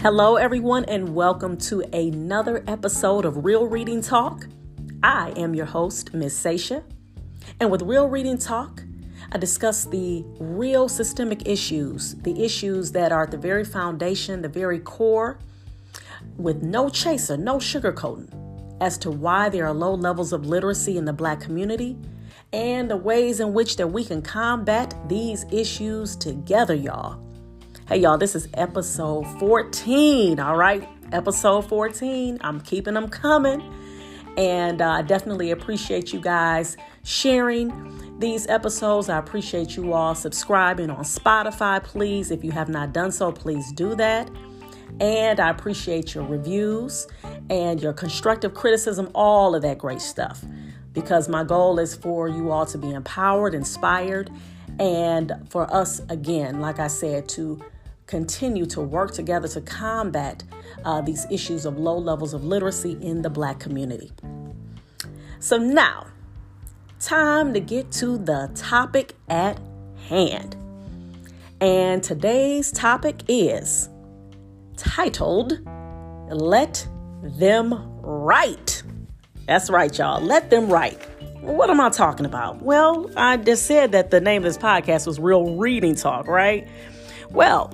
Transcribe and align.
Hello, 0.00 0.36
everyone, 0.36 0.84
and 0.84 1.12
welcome 1.12 1.56
to 1.56 1.80
another 1.92 2.62
episode 2.68 3.24
of 3.24 3.44
Real 3.44 3.66
Reading 3.66 4.00
Talk. 4.00 4.46
I 5.02 5.30
am 5.30 5.56
your 5.56 5.66
host, 5.66 6.14
Miss 6.14 6.38
Sasha, 6.38 6.84
and 7.58 7.68
with 7.68 7.82
Real 7.82 8.08
Reading 8.08 8.38
Talk, 8.38 8.84
I 9.32 9.38
discuss 9.38 9.86
the 9.86 10.24
real 10.38 10.88
systemic 10.88 11.48
issues, 11.48 12.14
the 12.14 12.44
issues 12.44 12.92
that 12.92 13.10
are 13.10 13.24
at 13.24 13.32
the 13.32 13.38
very 13.38 13.64
foundation, 13.64 14.40
the 14.40 14.48
very 14.48 14.78
core, 14.78 15.40
with 16.36 16.62
no 16.62 16.88
chaser, 16.88 17.36
no 17.36 17.56
sugarcoating, 17.56 18.32
as 18.80 18.98
to 18.98 19.10
why 19.10 19.48
there 19.48 19.66
are 19.66 19.74
low 19.74 19.94
levels 19.94 20.32
of 20.32 20.46
literacy 20.46 20.96
in 20.96 21.06
the 21.06 21.12
Black 21.12 21.40
community 21.40 21.98
and 22.52 22.88
the 22.88 22.96
ways 22.96 23.40
in 23.40 23.52
which 23.52 23.76
that 23.76 23.88
we 23.88 24.04
can 24.04 24.22
combat 24.22 24.94
these 25.08 25.44
issues 25.50 26.14
together, 26.14 26.74
y'all. 26.74 27.27
Hey, 27.88 28.00
y'all, 28.00 28.18
this 28.18 28.34
is 28.34 28.48
episode 28.52 29.24
14. 29.38 30.38
All 30.40 30.58
right, 30.58 30.86
episode 31.10 31.62
14. 31.70 32.36
I'm 32.42 32.60
keeping 32.60 32.92
them 32.92 33.08
coming. 33.08 33.62
And 34.36 34.82
uh, 34.82 34.90
I 34.90 35.00
definitely 35.00 35.52
appreciate 35.52 36.12
you 36.12 36.20
guys 36.20 36.76
sharing 37.02 38.18
these 38.18 38.46
episodes. 38.46 39.08
I 39.08 39.16
appreciate 39.16 39.74
you 39.74 39.94
all 39.94 40.14
subscribing 40.14 40.90
on 40.90 41.02
Spotify, 41.02 41.82
please. 41.82 42.30
If 42.30 42.44
you 42.44 42.50
have 42.50 42.68
not 42.68 42.92
done 42.92 43.10
so, 43.10 43.32
please 43.32 43.72
do 43.72 43.94
that. 43.94 44.30
And 45.00 45.40
I 45.40 45.48
appreciate 45.48 46.14
your 46.14 46.24
reviews 46.24 47.06
and 47.48 47.80
your 47.80 47.94
constructive 47.94 48.52
criticism, 48.52 49.10
all 49.14 49.54
of 49.54 49.62
that 49.62 49.78
great 49.78 50.02
stuff. 50.02 50.44
Because 50.92 51.26
my 51.26 51.42
goal 51.42 51.78
is 51.78 51.94
for 51.94 52.28
you 52.28 52.50
all 52.50 52.66
to 52.66 52.76
be 52.76 52.90
empowered, 52.90 53.54
inspired, 53.54 54.30
and 54.78 55.32
for 55.48 55.72
us, 55.72 56.02
again, 56.10 56.60
like 56.60 56.78
I 56.78 56.88
said, 56.88 57.30
to 57.30 57.62
continue 58.08 58.66
to 58.66 58.80
work 58.80 59.12
together 59.12 59.46
to 59.46 59.60
combat 59.60 60.42
uh, 60.84 61.00
these 61.02 61.26
issues 61.30 61.64
of 61.64 61.78
low 61.78 61.96
levels 61.96 62.34
of 62.34 62.42
literacy 62.42 62.98
in 63.00 63.22
the 63.22 63.30
Black 63.30 63.60
community. 63.60 64.10
So, 65.38 65.58
now, 65.58 66.08
time 66.98 67.54
to 67.54 67.60
get 67.60 67.92
to 67.92 68.18
the 68.18 68.50
topic 68.56 69.14
at 69.28 69.60
hand. 70.08 70.56
And 71.60 72.02
today's 72.02 72.72
topic 72.72 73.22
is 73.28 73.88
titled 74.76 75.60
Let 76.30 76.88
Them 77.22 78.00
Write. 78.00 78.82
That's 79.46 79.70
right, 79.70 79.96
y'all. 79.96 80.20
Let 80.20 80.50
them 80.50 80.68
write. 80.68 80.98
What 81.40 81.70
am 81.70 81.80
I 81.80 81.90
talking 81.90 82.26
about? 82.26 82.62
Well, 82.62 83.10
I 83.16 83.36
just 83.36 83.66
said 83.66 83.92
that 83.92 84.10
the 84.10 84.20
name 84.20 84.44
of 84.44 84.44
this 84.44 84.58
podcast 84.58 85.06
was 85.06 85.20
Real 85.20 85.56
Reading 85.56 85.94
Talk, 85.94 86.26
right? 86.26 86.66
Well, 87.30 87.72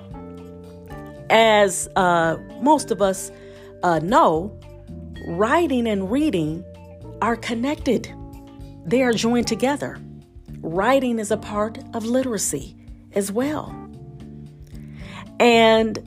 as 1.30 1.88
uh, 1.96 2.36
most 2.60 2.90
of 2.90 3.00
us 3.02 3.30
uh, 3.82 3.98
know, 4.00 4.58
writing 5.26 5.86
and 5.86 6.10
reading 6.10 6.64
are 7.22 7.36
connected, 7.36 8.12
they 8.84 9.02
are 9.02 9.12
joined 9.12 9.46
together. 9.46 9.98
Writing 10.60 11.18
is 11.18 11.30
a 11.30 11.36
part 11.36 11.78
of 11.94 12.04
literacy 12.04 12.76
as 13.12 13.30
well. 13.30 13.74
And 15.40 15.98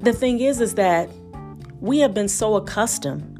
the 0.00 0.12
thing 0.12 0.40
is, 0.40 0.60
is 0.60 0.74
that 0.74 1.08
we 1.80 1.98
have 1.98 2.14
been 2.14 2.28
so 2.28 2.56
accustomed, 2.56 3.32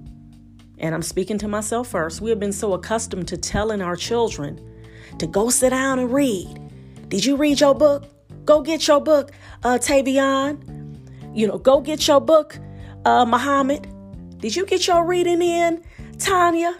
and 0.78 0.94
I'm 0.94 1.02
speaking 1.02 1.38
to 1.38 1.48
myself 1.48 1.88
first, 1.88 2.20
we 2.20 2.30
have 2.30 2.40
been 2.40 2.52
so 2.52 2.74
accustomed 2.74 3.28
to 3.28 3.36
telling 3.36 3.80
our 3.82 3.96
children 3.96 4.60
to 5.18 5.26
go 5.26 5.48
sit 5.48 5.70
down 5.70 5.98
and 5.98 6.12
read. 6.12 6.60
Did 7.08 7.24
you 7.24 7.36
read 7.36 7.60
your 7.60 7.74
book? 7.74 8.04
Go 8.44 8.60
get 8.60 8.86
your 8.86 9.00
book, 9.00 9.32
uh, 9.62 9.78
Tavion. 9.80 10.75
You 11.36 11.46
know, 11.46 11.58
go 11.58 11.82
get 11.82 12.08
your 12.08 12.18
book, 12.18 12.58
uh, 13.04 13.26
Muhammad. 13.26 13.86
Did 14.38 14.56
you 14.56 14.64
get 14.64 14.86
your 14.86 15.04
reading 15.04 15.42
in, 15.42 15.84
Tanya? 16.18 16.74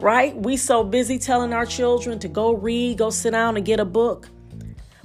Right? 0.00 0.36
We 0.36 0.56
so 0.56 0.82
busy 0.82 1.16
telling 1.16 1.52
our 1.52 1.64
children 1.64 2.18
to 2.18 2.26
go 2.26 2.54
read, 2.54 2.98
go 2.98 3.10
sit 3.10 3.30
down 3.30 3.56
and 3.56 3.64
get 3.64 3.78
a 3.78 3.84
book. 3.84 4.28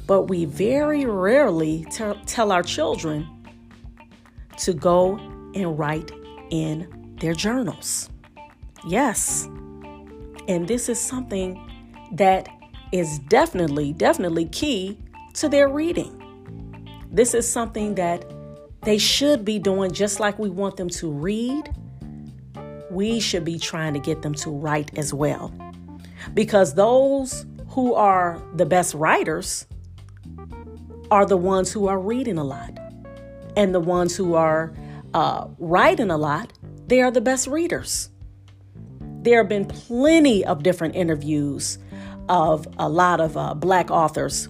But 0.07 0.23
we 0.23 0.45
very 0.45 1.06
rarely 1.06 1.85
t- 1.91 2.19
tell 2.25 2.51
our 2.51 2.63
children 2.63 3.28
to 4.57 4.73
go 4.73 5.17
and 5.53 5.78
write 5.78 6.12
in 6.50 7.16
their 7.19 7.35
journals. 7.35 8.09
Yes. 8.88 9.45
And 10.47 10.67
this 10.67 10.89
is 10.89 11.00
something 11.00 11.63
that 12.13 12.50
is 12.91 13.19
definitely, 13.19 13.94
definitely 13.94 14.45
key 14.45 14.97
to 15.35 15.47
their 15.47 15.69
reading. 15.69 16.19
This 17.12 17.35
is 17.35 17.47
something 17.47 17.94
that 17.95 18.32
they 18.85 18.97
should 18.97 19.45
be 19.45 19.59
doing 19.59 19.91
just 19.91 20.19
like 20.19 20.38
we 20.38 20.49
want 20.49 20.77
them 20.77 20.89
to 20.89 21.11
read. 21.11 21.69
We 22.91 23.19
should 23.19 23.45
be 23.45 23.57
trying 23.57 23.94
to 23.94 23.99
get 23.99 24.21
them 24.21 24.33
to 24.35 24.49
write 24.49 24.97
as 24.97 25.13
well. 25.13 25.53
Because 26.33 26.75
those 26.75 27.45
who 27.69 27.94
are 27.94 28.41
the 28.55 28.66
best 28.66 28.94
writers 28.94 29.66
are 31.09 31.25
the 31.25 31.38
ones 31.38 31.71
who 31.71 31.88
are 31.88 31.99
reading 31.99 32.38
a 32.38 32.44
lot. 32.44 32.77
And 33.55 33.73
the 33.73 33.79
ones 33.79 34.16
who 34.16 34.33
are 34.33 34.73
uh, 35.13 35.47
writing 35.59 36.09
a 36.09 36.17
lot, 36.17 36.53
they 36.88 37.01
are 37.01 37.11
the 37.11 37.21
best 37.21 37.47
readers. 37.47 38.09
There 39.21 39.38
have 39.38 39.50
been 39.50 39.65
plenty 39.65 40.44
of 40.44 40.63
different 40.63 40.95
interviews 40.95 41.77
of 42.29 42.67
a 42.77 42.89
lot 42.89 43.21
of 43.21 43.38
uh, 43.38 43.53
black 43.53 43.89
authors 43.91 44.50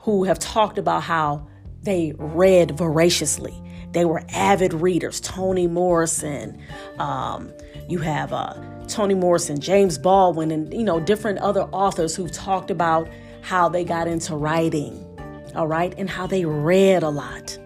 who 0.00 0.24
have 0.24 0.38
talked 0.38 0.78
about 0.78 1.02
how 1.02 1.46
they 1.82 2.14
read 2.18 2.76
voraciously. 2.76 3.62
They 3.92 4.04
were 4.04 4.22
avid 4.30 4.74
readers. 4.74 5.20
Toni 5.20 5.66
Morrison, 5.66 6.60
um, 6.98 7.52
you 7.88 7.98
have 7.98 8.32
uh, 8.32 8.54
Toni 8.86 9.14
Morrison, 9.14 9.60
James 9.60 9.98
Baldwin, 9.98 10.50
and 10.50 10.72
you 10.72 10.84
know 10.84 11.00
different 11.00 11.38
other 11.38 11.62
authors 11.72 12.14
who've 12.14 12.32
talked 12.32 12.70
about 12.70 13.08
how 13.42 13.68
they 13.68 13.84
got 13.84 14.06
into 14.06 14.36
writing, 14.36 15.04
all 15.54 15.66
right, 15.66 15.94
and 15.96 16.10
how 16.10 16.26
they 16.26 16.44
read 16.44 17.02
a 17.02 17.08
lot. 17.08 17.56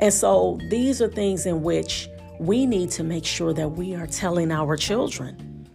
And 0.00 0.12
so 0.12 0.58
these 0.70 1.00
are 1.02 1.08
things 1.08 1.46
in 1.46 1.62
which 1.62 2.08
we 2.38 2.66
need 2.66 2.90
to 2.92 3.04
make 3.04 3.24
sure 3.24 3.52
that 3.52 3.70
we 3.70 3.94
are 3.94 4.06
telling 4.06 4.50
our 4.50 4.76
children. 4.76 5.66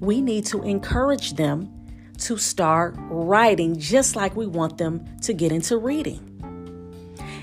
We 0.00 0.20
need 0.20 0.46
to 0.46 0.62
encourage 0.62 1.34
them 1.34 1.74
to 2.18 2.36
start 2.36 2.94
writing 2.98 3.78
just 3.78 4.16
like 4.16 4.34
we 4.36 4.46
want 4.46 4.78
them 4.78 5.04
to 5.22 5.32
get 5.32 5.52
into 5.52 5.76
reading. 5.76 6.37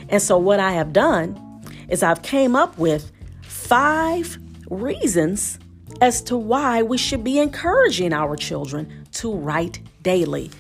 And 0.10 0.22
so 0.22 0.38
what 0.38 0.60
I 0.60 0.72
have 0.72 0.94
done 0.94 1.42
is 1.90 2.04
I've 2.04 2.22
came 2.22 2.56
up 2.56 2.78
with 2.78 3.12
five 3.42 4.38
reasons 4.70 5.60
as 6.02 6.22
to 6.24 6.38
why 6.38 6.82
we 6.82 6.98
should 6.98 7.24
be 7.24 7.40
encouraging 7.40 8.14
our 8.14 8.36
children 8.36 9.06
to 9.14 9.34
write 9.34 9.82
daily. 10.02 10.52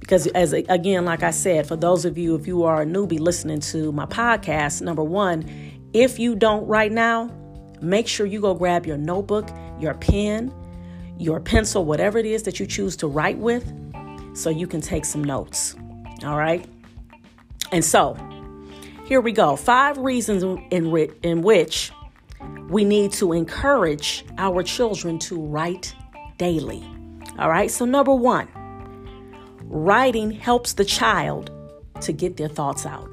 Because 0.00 0.26
as 0.28 0.52
again 0.52 1.04
like 1.04 1.22
I 1.22 1.30
said, 1.30 1.66
for 1.66 1.76
those 1.76 2.04
of 2.04 2.18
you 2.18 2.34
if 2.34 2.46
you 2.46 2.64
are 2.64 2.82
a 2.82 2.86
newbie 2.86 3.20
listening 3.20 3.60
to 3.60 3.92
my 3.92 4.06
podcast, 4.06 4.82
number 4.82 5.04
1, 5.04 5.90
if 5.92 6.18
you 6.18 6.34
don't 6.34 6.66
write 6.66 6.92
now, 6.92 7.30
make 7.80 8.08
sure 8.08 8.26
you 8.26 8.40
go 8.40 8.54
grab 8.54 8.86
your 8.86 8.96
notebook, 8.96 9.50
your 9.78 9.94
pen, 9.94 10.52
your 11.18 11.40
pencil, 11.40 11.84
whatever 11.84 12.18
it 12.18 12.26
is 12.26 12.42
that 12.44 12.58
you 12.58 12.66
choose 12.66 12.96
to 12.96 13.06
write 13.06 13.38
with 13.38 13.72
so 14.34 14.50
you 14.50 14.66
can 14.66 14.80
take 14.80 15.04
some 15.04 15.22
notes. 15.22 15.76
All 16.24 16.36
right? 16.36 16.64
And 17.70 17.84
so, 17.84 18.16
here 19.04 19.20
we 19.20 19.32
go. 19.32 19.56
Five 19.56 19.98
reasons 19.98 20.42
in, 20.42 20.90
in 21.22 21.42
which 21.42 21.92
we 22.68 22.84
need 22.84 23.12
to 23.12 23.32
encourage 23.32 24.24
our 24.38 24.62
children 24.62 25.18
to 25.20 25.40
write 25.40 25.94
daily. 26.38 26.82
All 27.38 27.50
right, 27.50 27.70
so 27.70 27.84
number 27.84 28.14
one, 28.14 28.48
writing 29.64 30.30
helps 30.30 30.74
the 30.74 30.84
child 30.84 31.50
to 32.00 32.12
get 32.12 32.36
their 32.36 32.48
thoughts 32.48 32.86
out. 32.86 33.08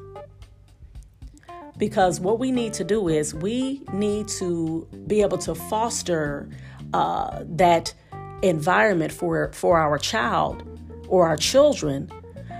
Because 1.77 2.19
what 2.19 2.39
we 2.39 2.51
need 2.51 2.73
to 2.73 2.83
do 2.83 3.07
is 3.07 3.33
we 3.33 3.81
need 3.93 4.27
to 4.39 4.87
be 5.07 5.21
able 5.21 5.37
to 5.39 5.55
foster 5.55 6.49
uh, 6.93 7.43
that 7.45 7.93
environment 8.41 9.11
for, 9.11 9.51
for 9.53 9.79
our 9.79 9.97
child 9.97 10.63
or 11.07 11.27
our 11.27 11.37
children 11.37 12.09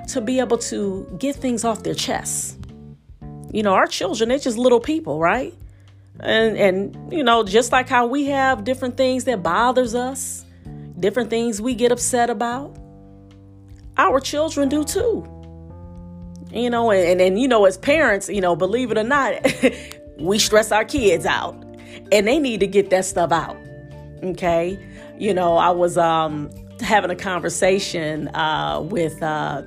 to 0.08 0.22
be 0.22 0.40
able 0.40 0.58
to 0.58 1.08
get 1.20 1.36
things 1.36 1.64
off 1.64 1.84
their 1.84 1.94
chests. 1.94 2.59
You 3.52 3.64
know, 3.64 3.74
our 3.74 3.88
children, 3.88 4.30
they're 4.30 4.40
just 4.40 4.58
little 4.58 4.80
people, 4.80 5.20
right? 5.20 5.54
And 6.20 6.58
and 6.58 7.14
you 7.14 7.24
know, 7.24 7.44
just 7.44 7.72
like 7.72 7.90
how 7.90 8.06
we 8.06 8.26
have 8.26 8.64
different 8.64 8.98
things 8.98 9.24
that 9.24 9.42
bothers 9.42 9.96
us, 9.96 10.46
different 11.00 11.30
things 11.30 11.62
we 11.62 11.76
get 11.76 11.92
upset 11.92 12.30
about, 12.30 12.78
our 13.98 14.20
children 14.20 14.70
do 14.70 14.84
too. 14.84 15.26
You 16.52 16.70
know, 16.70 16.92
and 16.92 17.22
and 17.22 17.40
you 17.40 17.48
know, 17.48 17.66
as 17.66 17.78
parents, 17.78 18.30
you 18.30 18.42
know, 18.42 18.56
believe 18.56 18.92
it 18.92 18.98
or 18.98 19.04
not, 19.04 19.34
we 20.20 20.40
stress 20.40 20.72
our 20.72 20.86
kids 20.86 21.26
out, 21.26 21.56
and 22.12 22.28
they 22.28 22.38
need 22.38 22.60
to 22.60 22.68
get 22.68 22.90
that 22.90 23.06
stuff 23.06 23.32
out. 23.32 23.58
Okay, 24.22 24.78
you 25.18 25.34
know, 25.34 25.58
I 25.58 25.70
was 25.70 25.98
um 25.98 26.50
having 26.82 27.12
a 27.12 27.16
conversation 27.16 28.28
uh, 28.30 28.82
with 28.82 29.22
uh, 29.24 29.62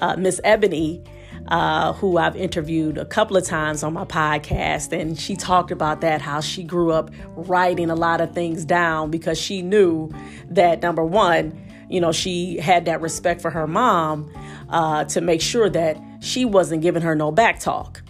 uh, 0.00 0.16
Miss 0.16 0.40
Ebony 0.44 1.02
uh, 1.48 1.92
who 1.94 2.18
I've 2.18 2.36
interviewed 2.36 2.98
a 2.98 3.04
couple 3.04 3.36
of 3.36 3.44
times 3.44 3.82
on 3.82 3.92
my 3.92 4.04
podcast, 4.04 4.92
and 4.98 5.18
she 5.18 5.36
talked 5.36 5.70
about 5.70 6.00
that 6.02 6.22
how 6.22 6.40
she 6.40 6.62
grew 6.62 6.92
up 6.92 7.10
writing 7.34 7.90
a 7.90 7.94
lot 7.94 8.20
of 8.20 8.34
things 8.34 8.64
down 8.64 9.10
because 9.10 9.38
she 9.38 9.62
knew 9.62 10.10
that 10.50 10.82
number 10.82 11.04
one, 11.04 11.60
you 11.88 12.00
know, 12.00 12.12
she 12.12 12.58
had 12.58 12.84
that 12.84 13.00
respect 13.00 13.40
for 13.40 13.50
her 13.50 13.66
mom 13.66 14.30
uh, 14.68 15.04
to 15.04 15.20
make 15.20 15.40
sure 15.40 15.68
that 15.68 15.98
she 16.20 16.44
wasn't 16.44 16.82
giving 16.82 17.02
her 17.02 17.14
no 17.14 17.32
back 17.32 17.58
talk. 17.58 18.02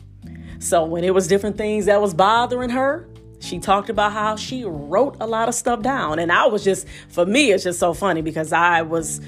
So 0.59 0.85
when 0.85 1.05
it 1.05 1.15
was 1.15 1.27
different 1.27 1.57
things 1.57 1.87
that 1.87 2.01
was 2.01 2.13
bothering 2.13 2.71
her, 2.71 3.09
she 3.41 3.59
talked 3.59 3.89
about 3.89 4.13
how 4.13 4.37
she 4.37 4.65
wrote 4.65 5.17
a 5.21 5.27
lot 5.27 5.49
of 5.49 5.55
stuff 5.55 5.81
down. 5.81 6.19
And 6.19 6.31
I 6.31 6.47
was 6.47 6.63
just, 6.63 6.87
for 7.09 7.25
me, 7.25 7.53
it's 7.53 7.65
just 7.65 7.79
so 7.79 7.95
funny 7.95 8.21
because 8.21 8.53
I 8.53 8.83
was 8.83 9.23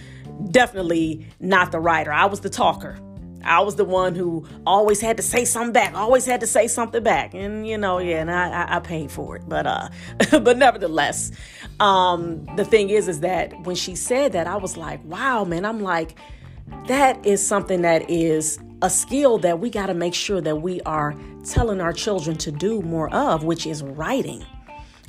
definitely 0.51 1.27
not 1.41 1.73
the 1.73 1.81
writer. 1.81 2.13
I 2.13 2.27
was 2.27 2.41
the 2.41 2.51
talker. 2.51 2.99
I 3.45 3.61
was 3.61 3.77
the 3.77 3.85
one 3.85 4.15
who 4.15 4.47
always 4.67 5.01
had 5.01 5.17
to 5.19 5.23
say 5.23 5.45
something 5.45 5.73
back, 5.73 5.95
always 5.95 6.27
had 6.27 6.41
to 6.41 6.47
say 6.47 6.67
something 6.69 7.03
back. 7.03 7.35
And, 7.35 7.67
you 7.67 7.79
know, 7.79 7.99
yeah, 7.99 8.21
and 8.21 8.31
I, 8.31 8.51
I, 8.51 8.77
I 8.77 8.81
paid 8.81 9.11
for 9.11 9.37
it. 9.37 9.43
But, 9.49 9.67
uh, 9.67 9.89
but 10.41 10.59
nevertheless, 10.59 11.33
um, 11.81 12.47
the 12.57 12.65
thing 12.65 12.91
is, 12.91 13.09
is 13.09 13.21
that 13.21 13.53
when 13.65 13.77
she 13.77 13.95
said 13.95 14.33
that, 14.33 14.47
I 14.47 14.57
was 14.57 14.77
like, 14.77 15.05
wow, 15.05 15.45
man, 15.45 15.65
I'm 15.65 15.81
like, 15.81 16.17
that 16.87 17.25
is 17.25 17.47
something 17.47 17.83
that 17.83 18.09
is 18.11 18.59
a 18.83 18.91
skill 18.91 19.39
that 19.39 19.61
we 19.61 19.71
got 19.71 19.87
to 19.87 19.95
make 19.95 20.15
sure 20.15 20.41
that 20.41 20.57
we 20.57 20.81
are 20.83 21.15
telling 21.45 21.81
our 21.81 21.93
children 21.93 22.37
to 22.37 22.51
do 22.51 22.83
more 22.83 23.13
of, 23.15 23.45
which 23.45 23.67
is 23.67 23.83
writing. 23.83 24.45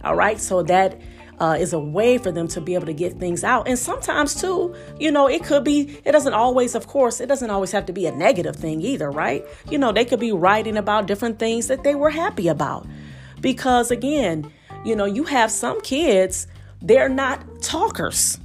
All 0.03 0.15
right. 0.15 0.39
So 0.39 0.63
that 0.63 0.99
uh, 1.43 1.55
is 1.55 1.73
a 1.73 1.79
way 1.79 2.17
for 2.17 2.31
them 2.31 2.47
to 2.47 2.61
be 2.61 2.73
able 2.73 2.85
to 2.85 2.93
get 2.93 3.19
things 3.19 3.43
out. 3.43 3.67
And 3.67 3.77
sometimes, 3.77 4.33
too, 4.33 4.73
you 4.97 5.11
know, 5.11 5.27
it 5.27 5.43
could 5.43 5.65
be, 5.65 5.99
it 6.05 6.13
doesn't 6.13 6.33
always, 6.33 6.73
of 6.73 6.87
course, 6.87 7.19
it 7.19 7.25
doesn't 7.25 7.49
always 7.49 7.73
have 7.73 7.85
to 7.87 7.93
be 7.93 8.05
a 8.05 8.13
negative 8.13 8.55
thing 8.55 8.81
either, 8.81 9.11
right? 9.11 9.43
You 9.69 9.77
know, 9.77 9.91
they 9.91 10.05
could 10.05 10.21
be 10.21 10.31
writing 10.31 10.77
about 10.77 11.05
different 11.05 11.39
things 11.39 11.67
that 11.67 11.83
they 11.83 11.95
were 11.95 12.11
happy 12.11 12.47
about. 12.47 12.87
Because 13.41 13.91
again, 13.91 14.49
you 14.85 14.95
know, 14.95 15.03
you 15.03 15.25
have 15.25 15.51
some 15.51 15.81
kids, 15.81 16.47
they're 16.81 17.09
not 17.09 17.61
talkers. 17.61 18.39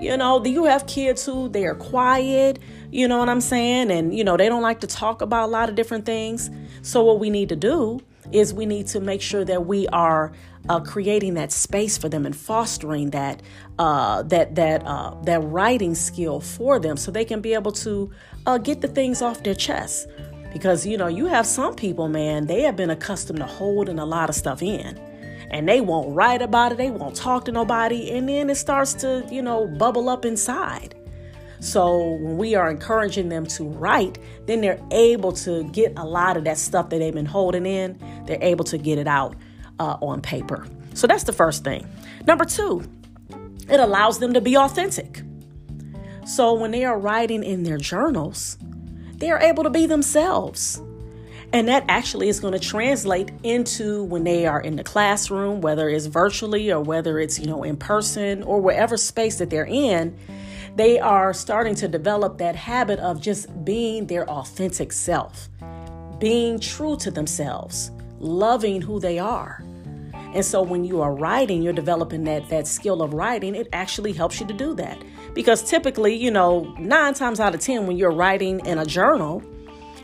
You 0.00 0.16
know, 0.16 0.42
you 0.42 0.64
have 0.64 0.86
kids 0.86 1.26
who 1.26 1.50
they're 1.50 1.74
quiet, 1.74 2.58
you 2.90 3.06
know 3.06 3.18
what 3.18 3.28
I'm 3.28 3.42
saying? 3.42 3.90
And, 3.90 4.16
you 4.16 4.24
know, 4.24 4.38
they 4.38 4.48
don't 4.48 4.62
like 4.62 4.80
to 4.80 4.86
talk 4.86 5.20
about 5.20 5.44
a 5.44 5.52
lot 5.52 5.68
of 5.68 5.74
different 5.74 6.06
things. 6.06 6.48
So, 6.80 7.04
what 7.04 7.20
we 7.20 7.28
need 7.28 7.50
to 7.50 7.56
do 7.56 8.00
is 8.32 8.54
we 8.54 8.64
need 8.64 8.86
to 8.88 9.00
make 9.00 9.20
sure 9.20 9.44
that 9.44 9.66
we 9.66 9.86
are 9.88 10.32
uh, 10.68 10.80
creating 10.80 11.34
that 11.34 11.52
space 11.52 11.98
for 11.98 12.08
them 12.08 12.26
and 12.26 12.34
fostering 12.34 13.10
that 13.10 13.42
uh, 13.78 14.22
that 14.24 14.54
that 14.54 14.82
uh, 14.86 15.14
that 15.22 15.40
writing 15.40 15.94
skill 15.94 16.40
for 16.40 16.78
them, 16.78 16.96
so 16.96 17.10
they 17.10 17.24
can 17.24 17.40
be 17.40 17.54
able 17.54 17.72
to 17.72 18.10
uh, 18.46 18.58
get 18.58 18.80
the 18.80 18.88
things 18.88 19.22
off 19.22 19.42
their 19.42 19.54
chest. 19.54 20.08
Because 20.52 20.86
you 20.86 20.96
know, 20.96 21.08
you 21.08 21.26
have 21.26 21.46
some 21.46 21.74
people, 21.74 22.08
man, 22.08 22.46
they 22.46 22.62
have 22.62 22.76
been 22.76 22.90
accustomed 22.90 23.40
to 23.40 23.46
holding 23.46 23.98
a 23.98 24.04
lot 24.04 24.28
of 24.28 24.34
stuff 24.36 24.62
in 24.62 25.00
and 25.50 25.68
they 25.68 25.80
won't 25.80 26.14
write 26.14 26.42
about 26.42 26.72
it, 26.72 26.78
they 26.78 26.90
won't 26.90 27.14
talk 27.14 27.44
to 27.44 27.52
nobody, 27.52 28.10
and 28.10 28.28
then 28.28 28.50
it 28.50 28.56
starts 28.56 28.92
to, 28.92 29.24
you 29.30 29.40
know, 29.40 29.66
bubble 29.66 30.08
up 30.08 30.24
inside. 30.24 30.96
So 31.60 32.12
when 32.14 32.36
we 32.36 32.54
are 32.54 32.70
encouraging 32.70 33.28
them 33.28 33.46
to 33.46 33.64
write, 33.64 34.18
then 34.46 34.60
they're 34.60 34.80
able 34.90 35.32
to 35.32 35.64
get 35.70 35.92
a 35.96 36.04
lot 36.04 36.36
of 36.36 36.44
that 36.44 36.58
stuff 36.58 36.90
that 36.90 36.98
they've 36.98 37.14
been 37.14 37.24
holding 37.24 37.66
in, 37.66 37.98
they're 38.26 38.42
able 38.42 38.64
to 38.64 38.78
get 38.78 38.98
it 38.98 39.06
out 39.06 39.36
uh, 39.78 39.96
on 40.00 40.20
paper. 40.20 40.66
So 40.94 41.06
that's 41.06 41.24
the 41.24 41.32
first 41.32 41.64
thing. 41.64 41.86
Number 42.26 42.44
two, 42.44 42.84
it 43.68 43.80
allows 43.80 44.18
them 44.18 44.34
to 44.34 44.40
be 44.40 44.56
authentic. 44.56 45.22
So 46.26 46.54
when 46.54 46.70
they 46.70 46.84
are 46.84 46.98
writing 46.98 47.42
in 47.42 47.64
their 47.64 47.78
journals, 47.78 48.56
they 49.16 49.30
are 49.30 49.40
able 49.40 49.64
to 49.64 49.70
be 49.70 49.86
themselves. 49.86 50.82
And 51.52 51.68
that 51.68 51.84
actually 51.88 52.28
is 52.28 52.40
going 52.40 52.52
to 52.54 52.58
translate 52.58 53.30
into 53.42 54.04
when 54.04 54.24
they 54.24 54.46
are 54.46 54.60
in 54.60 54.76
the 54.76 54.82
classroom, 54.82 55.60
whether 55.60 55.88
it's 55.88 56.06
virtually 56.06 56.72
or 56.72 56.80
whether 56.80 57.18
it's, 57.20 57.38
you 57.38 57.46
know, 57.46 57.62
in 57.62 57.76
person 57.76 58.42
or 58.42 58.60
wherever 58.60 58.96
space 58.96 59.38
that 59.38 59.50
they're 59.50 59.66
in, 59.66 60.18
they 60.74 60.98
are 60.98 61.32
starting 61.32 61.76
to 61.76 61.86
develop 61.86 62.38
that 62.38 62.56
habit 62.56 62.98
of 62.98 63.20
just 63.20 63.64
being 63.64 64.08
their 64.08 64.28
authentic 64.28 64.90
self, 64.90 65.48
being 66.18 66.58
true 66.58 66.96
to 66.96 67.10
themselves, 67.12 67.92
loving 68.24 68.80
who 68.82 68.98
they 68.98 69.18
are. 69.18 69.62
And 70.34 70.44
so 70.44 70.62
when 70.62 70.84
you 70.84 71.00
are 71.00 71.14
writing, 71.14 71.62
you're 71.62 71.72
developing 71.72 72.24
that 72.24 72.48
that 72.48 72.66
skill 72.66 73.02
of 73.02 73.14
writing, 73.14 73.54
it 73.54 73.68
actually 73.72 74.12
helps 74.12 74.40
you 74.40 74.46
to 74.46 74.54
do 74.54 74.74
that. 74.74 74.98
Because 75.32 75.62
typically, 75.62 76.14
you 76.14 76.30
know, 76.30 76.74
9 76.78 77.14
times 77.14 77.38
out 77.38 77.54
of 77.54 77.60
10 77.60 77.86
when 77.86 77.96
you're 77.96 78.12
writing 78.12 78.64
in 78.66 78.78
a 78.78 78.84
journal, 78.84 79.42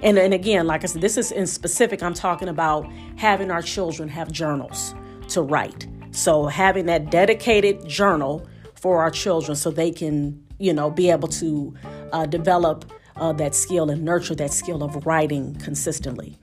and, 0.02 0.18
and 0.18 0.32
again, 0.32 0.66
like 0.66 0.84
I 0.84 0.86
said, 0.86 1.02
this 1.02 1.18
is 1.18 1.32
in 1.32 1.46
specific, 1.46 2.02
I'm 2.02 2.14
talking 2.14 2.48
about 2.48 2.90
having 3.16 3.50
our 3.50 3.60
children 3.60 4.08
have 4.08 4.30
journals 4.30 4.94
to 5.28 5.42
write. 5.42 5.88
So 6.12 6.46
having 6.46 6.86
that 6.86 7.10
dedicated 7.10 7.86
journal 7.88 8.46
for 8.74 9.00
our 9.00 9.10
children 9.10 9.56
so 9.56 9.70
they 9.70 9.90
can, 9.90 10.42
you 10.58 10.72
know, 10.72 10.90
be 10.90 11.10
able 11.10 11.28
to 11.28 11.74
uh, 12.12 12.26
develop 12.26 12.90
uh, 13.16 13.32
that 13.34 13.54
skill 13.54 13.90
and 13.90 14.04
nurture 14.04 14.34
that 14.36 14.52
skill 14.52 14.82
of 14.82 15.06
writing 15.06 15.54
consistently. 15.56 16.38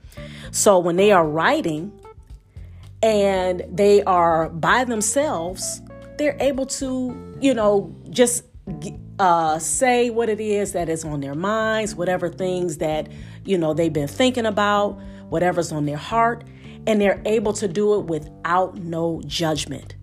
So 0.51 0.79
when 0.79 0.95
they 0.95 1.11
are 1.11 1.27
writing 1.27 1.91
and 3.03 3.63
they 3.71 4.03
are 4.03 4.49
by 4.49 4.83
themselves, 4.83 5.81
they're 6.17 6.37
able 6.39 6.65
to, 6.65 7.37
you 7.39 7.53
know, 7.53 7.93
just 8.09 8.43
uh, 9.19 9.59
say 9.59 10.09
what 10.09 10.29
it 10.29 10.39
is 10.39 10.73
that 10.73 10.89
is 10.89 11.05
on 11.05 11.21
their 11.21 11.35
minds, 11.35 11.95
whatever 11.95 12.29
things 12.29 12.77
that, 12.77 13.07
you 13.45 13.57
know, 13.57 13.73
they've 13.73 13.93
been 13.93 14.07
thinking 14.07 14.45
about, 14.45 14.99
whatever's 15.29 15.71
on 15.71 15.85
their 15.85 15.97
heart, 15.97 16.43
and 16.85 17.01
they're 17.01 17.21
able 17.25 17.53
to 17.53 17.67
do 17.67 17.95
it 17.95 18.05
without 18.05 18.77
no 18.77 19.21
judgment. 19.25 19.95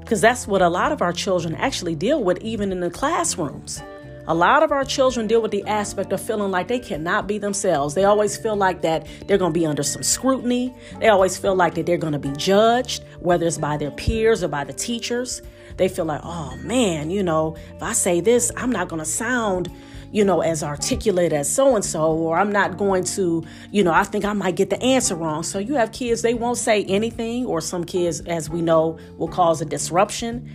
Because 0.00 0.20
that's 0.20 0.46
what 0.46 0.60
a 0.60 0.68
lot 0.68 0.92
of 0.92 1.00
our 1.00 1.12
children 1.12 1.54
actually 1.54 1.94
deal 1.94 2.22
with, 2.22 2.38
even 2.42 2.72
in 2.72 2.80
the 2.80 2.90
classrooms. 2.90 3.82
A 4.26 4.34
lot 4.34 4.62
of 4.62 4.72
our 4.72 4.84
children 4.84 5.26
deal 5.26 5.42
with 5.42 5.50
the 5.50 5.62
aspect 5.66 6.10
of 6.10 6.20
feeling 6.20 6.50
like 6.50 6.66
they 6.66 6.78
cannot 6.78 7.26
be 7.26 7.36
themselves. 7.36 7.94
They 7.94 8.04
always 8.04 8.38
feel 8.38 8.56
like 8.56 8.80
that 8.80 9.06
they're 9.26 9.36
going 9.36 9.52
to 9.52 9.58
be 9.58 9.66
under 9.66 9.82
some 9.82 10.02
scrutiny. 10.02 10.74
They 10.98 11.08
always 11.08 11.36
feel 11.36 11.54
like 11.54 11.74
that 11.74 11.84
they're 11.84 11.98
going 11.98 12.14
to 12.14 12.18
be 12.18 12.32
judged, 12.32 13.04
whether 13.20 13.46
it's 13.46 13.58
by 13.58 13.76
their 13.76 13.90
peers 13.90 14.42
or 14.42 14.48
by 14.48 14.64
the 14.64 14.72
teachers. 14.72 15.42
They 15.76 15.88
feel 15.88 16.06
like, 16.06 16.22
oh 16.24 16.56
man, 16.58 17.10
you 17.10 17.22
know, 17.22 17.56
if 17.76 17.82
I 17.82 17.92
say 17.92 18.20
this, 18.20 18.50
I'm 18.56 18.70
not 18.70 18.88
going 18.88 19.00
to 19.00 19.08
sound, 19.08 19.70
you 20.10 20.24
know, 20.24 20.40
as 20.40 20.62
articulate 20.62 21.34
as 21.34 21.52
so 21.52 21.74
and 21.74 21.84
so, 21.84 22.12
or 22.12 22.38
I'm 22.38 22.50
not 22.52 22.78
going 22.78 23.04
to, 23.04 23.44
you 23.72 23.82
know, 23.82 23.92
I 23.92 24.04
think 24.04 24.24
I 24.24 24.32
might 24.32 24.56
get 24.56 24.70
the 24.70 24.80
answer 24.82 25.16
wrong. 25.16 25.42
So 25.42 25.58
you 25.58 25.74
have 25.74 25.92
kids, 25.92 26.22
they 26.22 26.32
won't 26.32 26.56
say 26.56 26.84
anything, 26.84 27.44
or 27.44 27.60
some 27.60 27.84
kids, 27.84 28.20
as 28.20 28.48
we 28.48 28.62
know, 28.62 28.98
will 29.18 29.28
cause 29.28 29.60
a 29.60 29.66
disruption 29.66 30.50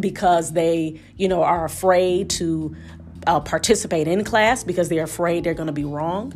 because 0.00 0.52
they, 0.52 1.00
you 1.16 1.28
know, 1.28 1.42
are 1.42 1.64
afraid 1.64 2.28
to 2.30 2.74
uh, 3.28 3.38
participate 3.38 4.08
in 4.08 4.24
class 4.24 4.64
because 4.64 4.88
they're 4.88 5.04
afraid 5.04 5.44
they're 5.44 5.54
going 5.54 5.68
to 5.68 5.72
be 5.72 5.84
wrong. 5.84 6.32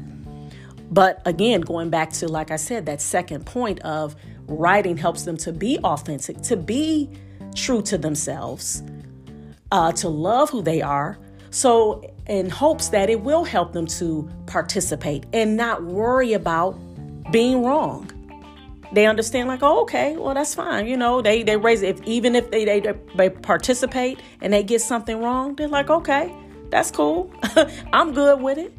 But 0.91 1.23
again, 1.25 1.63
going 1.63 1.89
back 1.89 2.11
to, 2.13 2.29
like 2.29 2.51
I 2.51 2.57
said, 2.57 2.85
that 2.87 3.01
second 3.01 3.47
point 3.47 3.81
of 3.81 4.15
writing 4.47 4.99
helps 4.99 5.23
them 5.23 5.39
to 5.39 5.53
be 5.53 5.79
authentic, 5.79 6.43
to 6.43 6.57
be 6.57 7.09
true 7.55 7.81
to 7.83 7.97
themselves, 7.97 8.83
uh, 9.73 9.93
to 9.93 10.09
love 10.11 10.51
who 10.51 10.61
they 10.61 10.83
are. 10.83 11.19
So, 11.51 12.03
in 12.29 12.49
hopes 12.49 12.89
that 12.89 13.11
it 13.11 13.21
will 13.21 13.43
help 13.43 13.73
them 13.73 13.87
to 13.87 14.31
participate 14.47 15.25
and 15.33 15.57
not 15.57 15.83
worry 15.83 16.35
about 16.35 16.79
being 17.33 17.65
wrong. 17.65 18.11
They 18.93 19.07
understand, 19.07 19.49
like, 19.49 19.63
oh, 19.63 19.83
okay, 19.83 20.17
well, 20.17 20.35
that's 20.35 20.55
fine. 20.55 20.87
You 20.87 20.99
know, 20.99 21.23
they 21.23 21.43
they 21.43 21.57
raise 21.57 21.83
if 21.83 22.03
even 22.03 22.37
if 22.37 22.51
they, 22.51 22.65
they 22.65 22.95
they 23.17 23.31
participate 23.31 24.21
and 24.43 24.53
they 24.53 24.63
get 24.63 24.83
something 24.83 25.21
wrong, 25.21 25.55
they're 25.57 25.69
like, 25.69 25.91
okay, 25.91 26.35
that's 26.73 26.91
cool. 26.91 27.31
I'm 27.93 28.15
good 28.15 28.41
with 28.41 28.57
it. 28.59 28.73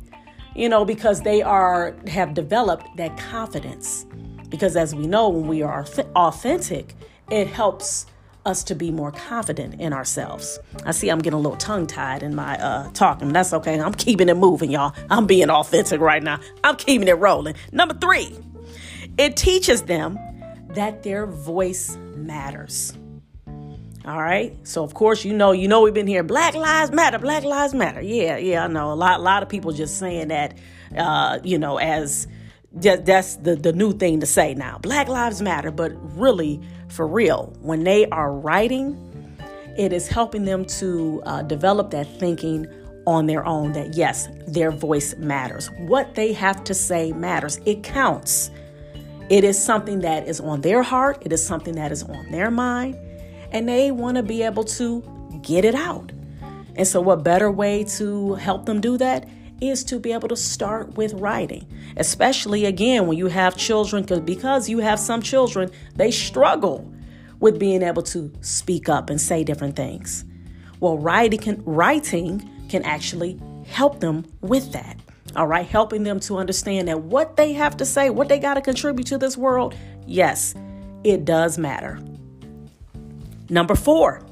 You 0.55 0.67
know, 0.67 0.83
because 0.83 1.21
they 1.21 1.41
are 1.41 1.95
have 2.07 2.33
developed 2.33 2.97
that 2.97 3.17
confidence. 3.17 4.05
Because 4.49 4.75
as 4.75 4.93
we 4.93 5.07
know, 5.07 5.29
when 5.29 5.47
we 5.47 5.61
are 5.61 5.85
authentic, 6.15 6.95
it 7.29 7.47
helps 7.47 8.07
us 8.45 8.63
to 8.65 8.75
be 8.75 8.91
more 8.91 9.11
confident 9.11 9.79
in 9.79 9.93
ourselves. 9.93 10.59
I 10.85 10.91
see 10.91 11.09
I'm 11.09 11.19
getting 11.19 11.37
a 11.37 11.41
little 11.41 11.57
tongue 11.57 11.87
tied 11.87 12.23
in 12.23 12.35
my 12.35 12.57
uh, 12.61 12.89
talking. 12.91 13.31
That's 13.31 13.53
okay. 13.53 13.79
I'm 13.79 13.93
keeping 13.93 14.27
it 14.27 14.35
moving, 14.35 14.71
y'all. 14.71 14.93
I'm 15.09 15.27
being 15.27 15.49
authentic 15.49 16.01
right 16.01 16.21
now. 16.21 16.39
I'm 16.63 16.75
keeping 16.75 17.07
it 17.07 17.17
rolling. 17.19 17.55
Number 17.71 17.93
three, 17.93 18.35
it 19.17 19.37
teaches 19.37 19.83
them 19.83 20.19
that 20.69 21.03
their 21.03 21.25
voice 21.27 21.95
matters. 22.15 22.97
All 24.05 24.21
right. 24.21 24.55
So 24.67 24.83
of 24.83 24.93
course, 24.93 25.23
you 25.23 25.33
know, 25.33 25.53
you 25.53 25.67
know, 25.67 25.81
we've 25.81 25.93
been 25.93 26.07
here. 26.07 26.23
Black 26.23 26.55
lives 26.55 26.91
matter. 26.91 27.19
Black 27.19 27.43
lives 27.43 27.73
matter. 27.73 28.01
Yeah, 28.01 28.37
yeah. 28.37 28.65
I 28.65 28.67
know 28.67 28.91
a 28.91 28.95
lot. 28.95 29.19
A 29.19 29.23
lot 29.23 29.43
of 29.43 29.49
people 29.49 29.71
just 29.71 29.97
saying 29.97 30.27
that, 30.27 30.57
uh, 30.97 31.39
you 31.43 31.57
know, 31.57 31.77
as 31.77 32.27
that's 32.73 33.37
the 33.37 33.55
the 33.55 33.71
new 33.71 33.93
thing 33.93 34.19
to 34.19 34.25
say 34.25 34.55
now. 34.55 34.77
Black 34.79 35.07
lives 35.07 35.41
matter. 35.41 35.71
But 35.71 35.93
really, 36.17 36.61
for 36.89 37.07
real, 37.07 37.55
when 37.61 37.85
they 37.85 38.05
are 38.07 38.33
writing, 38.33 38.97
it 39.77 39.93
is 39.93 40.07
helping 40.07 40.43
them 40.43 40.65
to 40.65 41.23
uh, 41.25 41.41
develop 41.43 41.91
that 41.91 42.07
thinking 42.19 42.67
on 43.05 43.27
their 43.27 43.45
own 43.45 43.73
that 43.73 43.95
yes, 43.95 44.27
their 44.47 44.71
voice 44.71 45.15
matters. 45.15 45.69
What 45.79 46.15
they 46.15 46.33
have 46.33 46.63
to 46.65 46.73
say 46.73 47.13
matters. 47.13 47.59
It 47.65 47.83
counts. 47.83 48.49
It 49.29 49.43
is 49.43 49.61
something 49.61 50.01
that 50.01 50.27
is 50.27 50.39
on 50.41 50.61
their 50.61 50.83
heart, 50.83 51.19
it 51.21 51.31
is 51.31 51.45
something 51.45 51.75
that 51.75 51.91
is 51.91 52.03
on 52.03 52.29
their 52.31 52.51
mind, 52.51 52.97
and 53.53 53.69
they 53.69 53.91
want 53.91 54.17
to 54.17 54.23
be 54.23 54.41
able 54.41 54.63
to 54.63 55.01
get 55.41 55.63
it 55.63 55.75
out. 55.75 56.11
And 56.75 56.87
so, 56.87 56.99
what 56.99 57.23
better 57.23 57.51
way 57.51 57.83
to 57.97 58.33
help 58.35 58.65
them 58.65 58.81
do 58.81 58.97
that 58.97 59.29
is 59.61 59.83
to 59.85 59.99
be 59.99 60.11
able 60.11 60.27
to 60.27 60.35
start 60.35 60.97
with 60.97 61.13
writing, 61.13 61.65
especially 61.97 62.65
again 62.65 63.07
when 63.07 63.17
you 63.17 63.27
have 63.27 63.55
children, 63.55 64.03
because 64.25 64.67
you 64.67 64.79
have 64.79 64.99
some 64.99 65.21
children, 65.21 65.71
they 65.95 66.11
struggle 66.11 66.91
with 67.39 67.59
being 67.59 67.83
able 67.83 68.01
to 68.01 68.31
speak 68.41 68.89
up 68.89 69.09
and 69.09 69.21
say 69.21 69.43
different 69.43 69.75
things. 69.75 70.25
Well, 70.79 70.97
writing 70.97 71.39
can, 71.39 71.63
writing 71.65 72.49
can 72.69 72.83
actually 72.83 73.39
help 73.67 73.99
them 73.99 74.25
with 74.41 74.71
that. 74.73 74.97
All 75.35 75.47
right, 75.47 75.65
helping 75.65 76.03
them 76.03 76.19
to 76.21 76.37
understand 76.37 76.87
that 76.87 77.01
what 77.01 77.37
they 77.37 77.53
have 77.53 77.77
to 77.77 77.85
say, 77.85 78.09
what 78.09 78.29
they 78.29 78.39
got 78.39 78.55
to 78.55 78.61
contribute 78.61 79.07
to 79.07 79.17
this 79.17 79.37
world, 79.37 79.75
yes, 80.05 80.53
it 81.03 81.25
does 81.25 81.57
matter. 81.57 81.99
Number 83.53 83.75
four, 83.75 84.25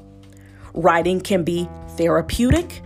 writing 0.74 1.20
can 1.20 1.44
be 1.44 1.68
therapeutic 1.90 2.82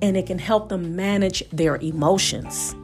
and 0.00 0.16
it 0.16 0.24
can 0.24 0.38
help 0.38 0.68
them 0.68 0.94
manage 0.94 1.42
their 1.50 1.78
emotions. 1.78 2.76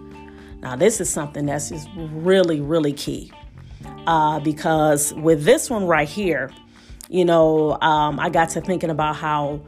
Now, 0.60 0.74
this 0.74 1.00
is 1.00 1.08
something 1.08 1.46
that's 1.46 1.68
just 1.68 1.88
really, 1.94 2.60
really 2.60 2.92
key 2.92 3.30
uh, 4.08 4.40
because 4.40 5.14
with 5.14 5.44
this 5.44 5.70
one 5.70 5.86
right 5.86 6.08
here, 6.08 6.50
you 7.08 7.24
know, 7.24 7.78
um, 7.80 8.18
I 8.18 8.28
got 8.28 8.48
to 8.50 8.60
thinking 8.60 8.90
about 8.90 9.14
how 9.14 9.60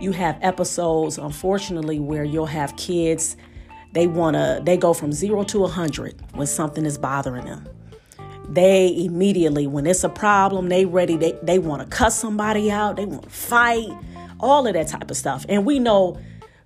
you 0.00 0.10
have 0.10 0.36
episodes, 0.42 1.18
unfortunately, 1.18 2.00
where 2.00 2.24
you'll 2.24 2.46
have 2.46 2.76
kids, 2.76 3.36
they 3.92 4.08
want 4.08 4.34
to, 4.34 4.60
they 4.64 4.76
go 4.76 4.92
from 4.92 5.12
zero 5.12 5.44
to 5.44 5.58
a 5.58 5.68
100 5.68 6.20
when 6.32 6.48
something 6.48 6.84
is 6.84 6.98
bothering 6.98 7.44
them. 7.44 7.68
They 8.50 9.04
immediately, 9.04 9.68
when 9.68 9.86
it's 9.86 10.02
a 10.02 10.08
problem, 10.08 10.68
they 10.68 10.84
ready, 10.84 11.16
they, 11.16 11.38
they 11.42 11.60
want 11.60 11.82
to 11.82 11.88
cuss 11.88 12.18
somebody 12.18 12.70
out, 12.70 12.96
they 12.96 13.04
want 13.04 13.22
to 13.22 13.30
fight, 13.30 13.88
all 14.40 14.66
of 14.66 14.74
that 14.74 14.88
type 14.88 15.08
of 15.08 15.16
stuff. 15.16 15.46
And 15.48 15.64
we 15.64 15.78
know 15.78 16.18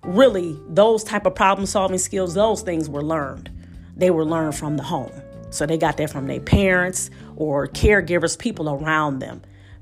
really 0.03 0.59
those 0.67 1.03
type 1.03 1.25
of 1.25 1.35
problem 1.35 1.67
solving 1.67 1.99
skills, 1.99 2.33
those 2.33 2.63
things 2.63 2.89
were 2.89 3.03
learned. 3.03 3.51
They 3.95 4.09
were 4.09 4.25
learned 4.25 4.55
from 4.55 4.77
the 4.77 4.83
home. 4.83 5.11
So 5.51 5.65
they 5.65 5.77
got 5.77 5.97
that 5.97 6.09
from 6.09 6.27
their 6.27 6.39
parents 6.39 7.09
or 7.35 7.67
caregivers, 7.67 8.37
people 8.37 8.69
around 8.69 9.19
them, 9.19 9.41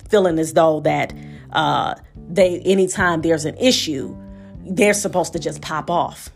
feeling 0.10 0.38
as 0.40 0.54
though 0.54 0.82
that 0.82 1.14
uh, 1.52 1.96
they 2.30 2.60
anytime 2.62 3.22
there's 3.22 3.46
an 3.46 3.58
issue, 3.58 4.16
they're 4.66 4.94
supposed 4.94 5.34
to 5.34 5.40
just 5.40 5.62
pop 5.62 5.90
off. 5.90 6.30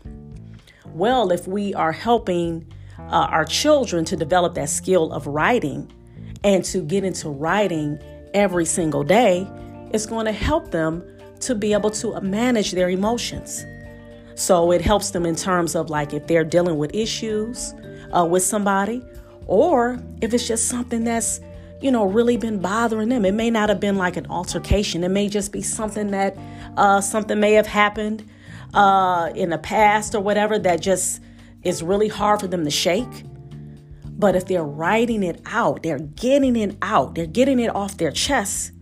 Well, 0.86 1.30
if 1.30 1.46
we 1.46 1.74
are 1.74 1.92
helping 1.92 2.66
uh, 2.98 3.28
our 3.30 3.44
children 3.44 4.04
to 4.06 4.16
develop 4.16 4.54
that 4.54 4.68
skill 4.68 5.12
of 5.12 5.26
writing 5.26 5.90
and 6.44 6.64
to 6.66 6.82
get 6.82 7.04
into 7.04 7.28
writing 7.28 7.98
every 8.34 8.64
single 8.64 9.02
day, 9.02 9.46
it's 9.92 10.06
going 10.06 10.26
to 10.26 10.32
help 10.32 10.70
them 10.70 11.02
to 11.40 11.54
be 11.54 11.72
able 11.72 11.90
to 11.90 12.20
manage 12.20 12.72
their 12.72 12.90
emotions. 12.90 13.64
So 14.34 14.70
it 14.72 14.80
helps 14.80 15.10
them 15.10 15.26
in 15.26 15.36
terms 15.36 15.74
of 15.74 15.90
like 15.90 16.12
if 16.12 16.26
they're 16.26 16.44
dealing 16.44 16.78
with 16.78 16.94
issues 16.94 17.74
uh, 18.16 18.24
with 18.24 18.42
somebody, 18.42 19.02
or 19.46 19.98
if 20.20 20.34
it's 20.34 20.46
just 20.46 20.68
something 20.68 21.04
that's 21.04 21.40
you 21.80 21.90
know 21.90 22.04
really 22.04 22.36
been 22.36 22.60
bothering 22.60 23.08
them. 23.08 23.24
It 23.24 23.34
may 23.34 23.50
not 23.50 23.68
have 23.68 23.80
been 23.80 23.96
like 23.96 24.16
an 24.16 24.26
altercation. 24.26 25.04
It 25.04 25.10
may 25.10 25.28
just 25.28 25.52
be 25.52 25.62
something 25.62 26.10
that 26.10 26.36
uh, 26.76 27.00
something 27.00 27.38
may 27.38 27.52
have 27.52 27.66
happened 27.66 28.28
uh, 28.74 29.30
in 29.34 29.50
the 29.50 29.58
past 29.58 30.14
or 30.14 30.20
whatever 30.20 30.58
that 30.58 30.80
just 30.80 31.20
is 31.62 31.82
really 31.82 32.08
hard 32.08 32.40
for 32.40 32.46
them 32.46 32.64
to 32.64 32.70
shake. 32.70 33.24
But 34.10 34.34
if 34.34 34.46
they're 34.46 34.64
writing 34.64 35.22
it 35.22 35.40
out, 35.46 35.82
they're 35.82 36.00
getting 36.00 36.56
it 36.56 36.76
out, 36.82 37.14
they're 37.14 37.26
getting 37.26 37.60
it 37.60 37.74
off 37.74 37.98
their 37.98 38.10
chest, 38.10 38.72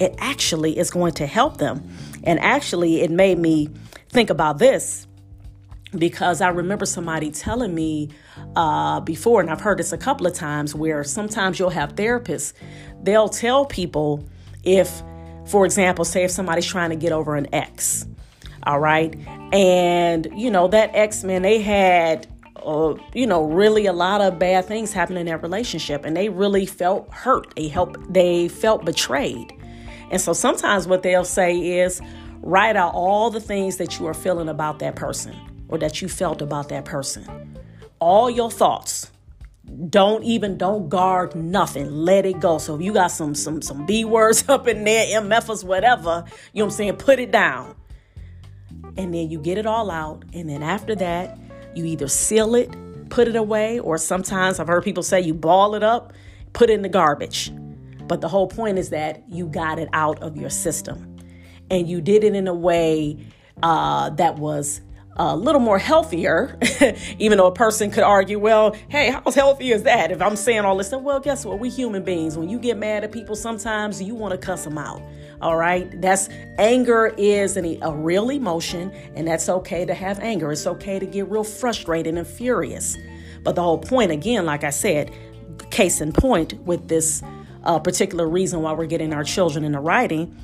it 0.00 0.14
actually 0.18 0.78
is 0.78 0.90
going 0.90 1.12
to 1.14 1.26
help 1.26 1.58
them. 1.58 1.86
And 2.24 2.40
actually, 2.40 3.02
it 3.02 3.10
made 3.10 3.38
me 3.38 3.68
think 4.08 4.30
about 4.30 4.58
this 4.58 5.06
because 5.96 6.40
I 6.40 6.48
remember 6.48 6.86
somebody 6.86 7.30
telling 7.30 7.74
me 7.74 8.10
uh, 8.54 9.00
before, 9.00 9.40
and 9.40 9.50
I've 9.50 9.60
heard 9.60 9.78
this 9.78 9.92
a 9.92 9.98
couple 9.98 10.26
of 10.26 10.34
times, 10.34 10.74
where 10.74 11.04
sometimes 11.04 11.58
you'll 11.58 11.70
have 11.70 11.94
therapists, 11.94 12.52
they'll 13.02 13.28
tell 13.28 13.64
people 13.64 14.26
if, 14.64 15.02
for 15.46 15.64
example, 15.64 16.04
say 16.04 16.24
if 16.24 16.30
somebody's 16.30 16.66
trying 16.66 16.90
to 16.90 16.96
get 16.96 17.12
over 17.12 17.36
an 17.36 17.46
ex, 17.54 18.06
all 18.66 18.80
right, 18.80 19.16
and 19.52 20.28
you 20.34 20.50
know 20.50 20.68
that 20.68 20.90
ex 20.94 21.24
man, 21.24 21.42
they 21.42 21.60
had 21.60 22.26
uh, 22.64 22.94
you 23.14 23.26
know, 23.26 23.44
really 23.44 23.86
a 23.86 23.92
lot 23.92 24.20
of 24.20 24.38
bad 24.38 24.64
things 24.64 24.92
happen 24.92 25.16
in 25.16 25.26
that 25.26 25.40
relationship, 25.42 26.04
and 26.04 26.16
they 26.16 26.28
really 26.28 26.66
felt 26.66 27.08
hurt. 27.12 27.54
They 27.54 27.68
helped. 27.68 28.12
They 28.12 28.48
felt 28.48 28.84
betrayed, 28.84 29.52
and 30.10 30.20
so 30.20 30.32
sometimes 30.32 30.86
what 30.86 31.02
they'll 31.02 31.24
say 31.24 31.78
is, 31.78 32.02
Write 32.46 32.76
out 32.76 32.94
all 32.94 33.28
the 33.28 33.40
things 33.40 33.78
that 33.78 33.98
you 33.98 34.06
are 34.06 34.14
feeling 34.14 34.48
about 34.48 34.78
that 34.78 34.94
person 34.94 35.34
or 35.68 35.78
that 35.78 36.00
you 36.00 36.08
felt 36.08 36.40
about 36.40 36.68
that 36.68 36.84
person. 36.84 37.58
All 37.98 38.30
your 38.30 38.52
thoughts. 38.52 39.10
Don't 39.90 40.22
even 40.22 40.56
don't 40.56 40.88
guard 40.88 41.34
nothing. 41.34 41.90
Let 41.90 42.24
it 42.24 42.38
go. 42.38 42.58
So 42.58 42.76
if 42.76 42.82
you 42.82 42.92
got 42.92 43.08
some 43.08 43.34
some 43.34 43.60
some 43.62 43.84
B 43.84 44.04
words 44.04 44.44
up 44.48 44.68
in 44.68 44.84
there, 44.84 45.20
MFs, 45.20 45.64
whatever, 45.64 46.24
you 46.52 46.60
know 46.60 46.66
what 46.66 46.72
I'm 46.74 46.76
saying, 46.76 46.96
put 46.98 47.18
it 47.18 47.32
down. 47.32 47.74
And 48.96 49.12
then 49.12 49.30
you 49.30 49.38
get 49.38 49.58
it 49.58 49.66
all 49.66 49.90
out. 49.90 50.24
And 50.32 50.48
then 50.48 50.62
after 50.62 50.94
that, 50.96 51.38
you 51.74 51.84
either 51.84 52.08
seal 52.08 52.54
it, 52.54 52.74
put 53.10 53.28
it 53.28 53.36
away, 53.36 53.78
or 53.78 53.98
sometimes 53.98 54.58
I've 54.58 54.68
heard 54.68 54.84
people 54.84 55.02
say 55.02 55.20
you 55.20 55.34
ball 55.34 55.74
it 55.74 55.82
up, 55.82 56.12
put 56.52 56.70
it 56.70 56.74
in 56.74 56.82
the 56.82 56.88
garbage. 56.88 57.52
But 58.06 58.20
the 58.20 58.28
whole 58.28 58.46
point 58.46 58.78
is 58.78 58.90
that 58.90 59.22
you 59.28 59.46
got 59.46 59.78
it 59.78 59.88
out 59.92 60.22
of 60.22 60.36
your 60.36 60.50
system 60.50 61.16
and 61.70 61.88
you 61.88 62.00
did 62.00 62.24
it 62.24 62.34
in 62.34 62.46
a 62.48 62.54
way 62.54 63.18
uh, 63.62 64.10
that 64.10 64.36
was 64.36 64.80
a 65.16 65.36
little 65.36 65.60
more 65.60 65.78
healthier, 65.78 66.58
even 67.18 67.38
though 67.38 67.46
a 67.46 67.52
person 67.52 67.90
could 67.90 68.02
argue, 68.02 68.38
well, 68.38 68.76
hey, 68.88 69.10
how 69.10 69.30
healthy 69.30 69.72
is 69.72 69.82
that? 69.84 70.12
If 70.12 70.20
I'm 70.20 70.36
saying 70.36 70.60
all 70.60 70.76
this 70.76 70.88
stuff, 70.88 71.02
well, 71.02 71.20
guess 71.20 71.44
what? 71.44 71.58
We 71.58 71.70
human 71.70 72.02
beings. 72.02 72.36
When 72.36 72.48
you 72.48 72.58
get 72.58 72.76
mad 72.76 73.02
at 73.02 73.12
people, 73.12 73.34
sometimes 73.34 74.02
you 74.02 74.14
want 74.14 74.32
to 74.32 74.38
cuss 74.38 74.64
them 74.64 74.76
out. 74.76 75.00
All 75.40 75.56
right. 75.56 75.88
That's 76.00 76.28
anger 76.58 77.14
is 77.16 77.56
an, 77.56 77.78
a 77.82 77.92
real 77.92 78.30
emotion, 78.30 78.90
and 79.14 79.26
that's 79.26 79.48
okay 79.48 79.84
to 79.86 79.94
have 79.94 80.18
anger. 80.20 80.52
It's 80.52 80.66
okay 80.66 80.98
to 80.98 81.06
get 81.06 81.30
real 81.30 81.44
frustrated 81.44 82.16
and 82.16 82.26
furious. 82.26 82.96
But 83.42 83.54
the 83.54 83.62
whole 83.62 83.78
point, 83.78 84.10
again, 84.10 84.44
like 84.44 84.64
I 84.64 84.70
said, 84.70 85.12
case 85.70 86.00
in 86.00 86.12
point 86.12 86.60
with 86.62 86.88
this 86.88 87.22
uh, 87.64 87.78
particular 87.78 88.28
reason 88.28 88.62
why 88.62 88.72
we're 88.72 88.86
getting 88.86 89.12
our 89.12 89.24
children 89.24 89.64
into 89.64 89.80
writing 89.80 90.36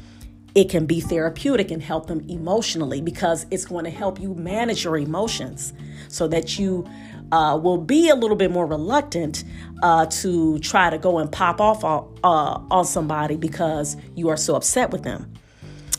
it 0.55 0.69
can 0.69 0.87
be 0.87 1.01
therapeutic 1.01 1.71
and 1.71 1.83
help 1.83 2.07
them 2.07 2.25
emotionally 2.29 3.01
because 3.01 3.47
it's 3.51 3.65
going 3.65 3.85
to 3.85 3.91
help 3.91 4.21
you 4.21 4.35
manage 4.35 4.85
your 4.85 4.99
emotions 4.99 5.73
so 6.09 6.29
that 6.29 6.59
you 6.59 6.87
uh, 7.33 7.57
will 7.57 7.79
be 7.79 8.11
a 8.11 8.15
little 8.15 8.37
bit 8.37 8.51
more 8.51 8.67
reluctant 8.67 9.45
uh, 9.83 10.05
to 10.07 10.59
try 10.59 10.91
to 10.91 10.99
go 10.99 11.19
and 11.19 11.33
pop 11.33 11.61
off 11.61 11.83
on, 11.83 12.19
uh, 12.23 12.61
on 12.71 12.85
somebody 12.85 13.37
because 13.37 13.97
you 14.15 14.29
are 14.29 14.37
so 14.37 14.55
upset 14.55 14.91
with 14.91 15.03
them. 15.03 15.33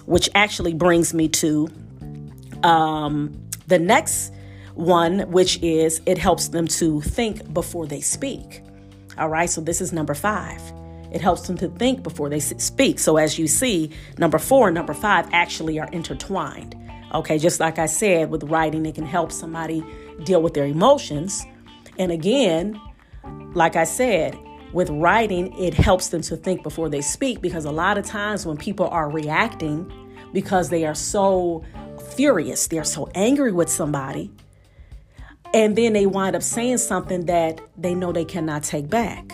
Which 0.05 0.29
actually 0.35 0.73
brings 0.73 1.13
me 1.13 1.29
to 1.29 1.69
um, 2.61 3.49
the 3.67 3.79
next 3.79 4.33
one, 4.75 5.31
which 5.31 5.61
is 5.63 6.01
it 6.05 6.17
helps 6.17 6.49
them 6.49 6.67
to 6.67 7.01
think 7.01 7.53
before 7.53 7.87
they 7.87 8.01
speak. 8.01 8.61
All 9.17 9.29
right, 9.29 9.49
so 9.49 9.61
this 9.61 9.81
is 9.81 9.93
number 9.93 10.13
five. 10.13 10.61
It 11.13 11.21
helps 11.21 11.47
them 11.47 11.57
to 11.57 11.67
think 11.69 12.03
before 12.03 12.29
they 12.29 12.39
speak. 12.39 12.99
So, 12.99 13.17
as 13.17 13.37
you 13.37 13.47
see, 13.47 13.91
number 14.17 14.39
four 14.39 14.67
and 14.67 14.75
number 14.75 14.93
five 14.93 15.29
actually 15.31 15.79
are 15.79 15.87
intertwined. 15.91 16.75
Okay, 17.13 17.37
just 17.37 17.59
like 17.59 17.77
I 17.77 17.85
said, 17.85 18.31
with 18.31 18.43
writing, 18.43 18.85
it 18.85 18.95
can 18.95 19.05
help 19.05 19.31
somebody 19.31 19.85
deal 20.23 20.41
with 20.41 20.55
their 20.55 20.65
emotions. 20.65 21.45
And 21.99 22.11
again, 22.11 22.81
like 23.53 23.75
I 23.75 23.83
said, 23.83 24.37
with 24.73 24.89
writing, 24.89 25.55
it 25.57 25.75
helps 25.75 26.07
them 26.07 26.23
to 26.23 26.35
think 26.35 26.63
before 26.63 26.89
they 26.89 27.01
speak 27.01 27.41
because 27.41 27.65
a 27.65 27.71
lot 27.71 27.99
of 27.99 28.05
times 28.05 28.45
when 28.45 28.57
people 28.57 28.87
are 28.87 29.09
reacting 29.09 29.91
because 30.33 30.69
they 30.69 30.85
are 30.85 30.95
so 30.95 31.63
furious, 32.15 32.67
they're 32.67 32.83
so 32.83 33.07
angry 33.13 33.51
with 33.51 33.69
somebody, 33.69 34.31
and 35.53 35.75
then 35.75 35.93
they 35.93 36.07
wind 36.07 36.35
up 36.35 36.41
saying 36.41 36.79
something 36.79 37.27
that 37.27 37.61
they 37.77 37.93
know 37.93 38.11
they 38.11 38.25
cannot 38.25 38.63
take 38.63 38.89
back. 38.89 39.32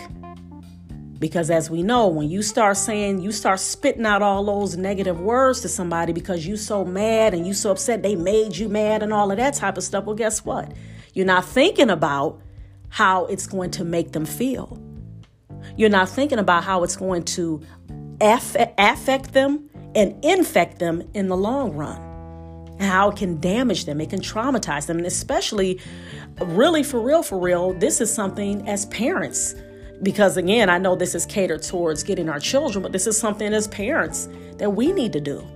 Because 1.20 1.50
as 1.50 1.70
we 1.70 1.82
know, 1.82 2.08
when 2.08 2.28
you 2.30 2.42
start 2.42 2.78
saying, 2.78 3.20
you 3.20 3.30
start 3.30 3.60
spitting 3.60 4.06
out 4.06 4.22
all 4.22 4.42
those 4.42 4.76
negative 4.76 5.20
words 5.20 5.60
to 5.60 5.68
somebody 5.68 6.12
because 6.12 6.46
you 6.46 6.56
so 6.56 6.82
mad 6.84 7.34
and 7.34 7.46
you 7.46 7.52
so 7.52 7.70
upset 7.70 8.02
they 8.02 8.16
made 8.16 8.56
you 8.56 8.68
mad 8.70 9.02
and 9.02 9.12
all 9.12 9.30
of 9.30 9.36
that 9.36 9.54
type 9.54 9.76
of 9.76 9.84
stuff, 9.84 10.06
well, 10.06 10.16
guess 10.16 10.44
what? 10.46 10.72
You're 11.12 11.26
not 11.26 11.44
thinking 11.44 11.90
about 11.90 12.40
how 12.88 13.26
it's 13.26 13.46
going 13.46 13.70
to 13.72 13.84
make 13.84 14.12
them 14.12 14.24
feel. 14.24 14.82
You're 15.76 15.90
not 15.90 16.08
thinking 16.08 16.38
about 16.38 16.64
how 16.64 16.84
it's 16.84 16.96
going 16.96 17.24
to 17.24 17.60
aff- 18.22 18.56
affect 18.78 19.34
them 19.34 19.68
and 19.94 20.24
infect 20.24 20.78
them 20.78 21.02
in 21.14 21.28
the 21.28 21.36
long 21.36 21.72
run. 21.72 22.00
how 22.80 23.10
it 23.10 23.16
can 23.16 23.38
damage 23.40 23.84
them, 23.84 24.00
it 24.00 24.10
can 24.10 24.20
traumatize 24.20 24.86
them, 24.86 24.96
and 24.96 25.06
especially, 25.06 25.78
really 26.40 26.82
for 26.82 27.00
real, 27.00 27.22
for 27.22 27.38
real, 27.38 27.74
this 27.74 28.00
is 28.00 28.12
something 28.12 28.66
as 28.66 28.86
parents. 28.86 29.54
Because 30.02 30.36
again, 30.36 30.70
I 30.70 30.78
know 30.78 30.96
this 30.96 31.14
is 31.14 31.26
catered 31.26 31.62
towards 31.62 32.02
getting 32.02 32.28
our 32.28 32.40
children, 32.40 32.82
but 32.82 32.92
this 32.92 33.06
is 33.06 33.18
something 33.18 33.52
as 33.52 33.68
parents 33.68 34.28
that 34.56 34.70
we 34.70 34.92
need 34.92 35.12
to 35.12 35.20
do. 35.20 35.46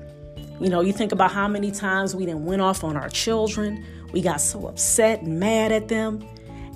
You 0.60 0.68
know, 0.68 0.82
you 0.82 0.92
think 0.92 1.12
about 1.12 1.32
how 1.32 1.48
many 1.48 1.70
times 1.70 2.14
we 2.14 2.26
didn't 2.26 2.44
went 2.44 2.62
off 2.62 2.84
on 2.84 2.96
our 2.96 3.08
children. 3.08 3.84
We 4.12 4.20
got 4.20 4.40
so 4.40 4.68
upset 4.68 5.22
and 5.22 5.40
mad 5.40 5.72
at 5.72 5.88
them 5.88 6.26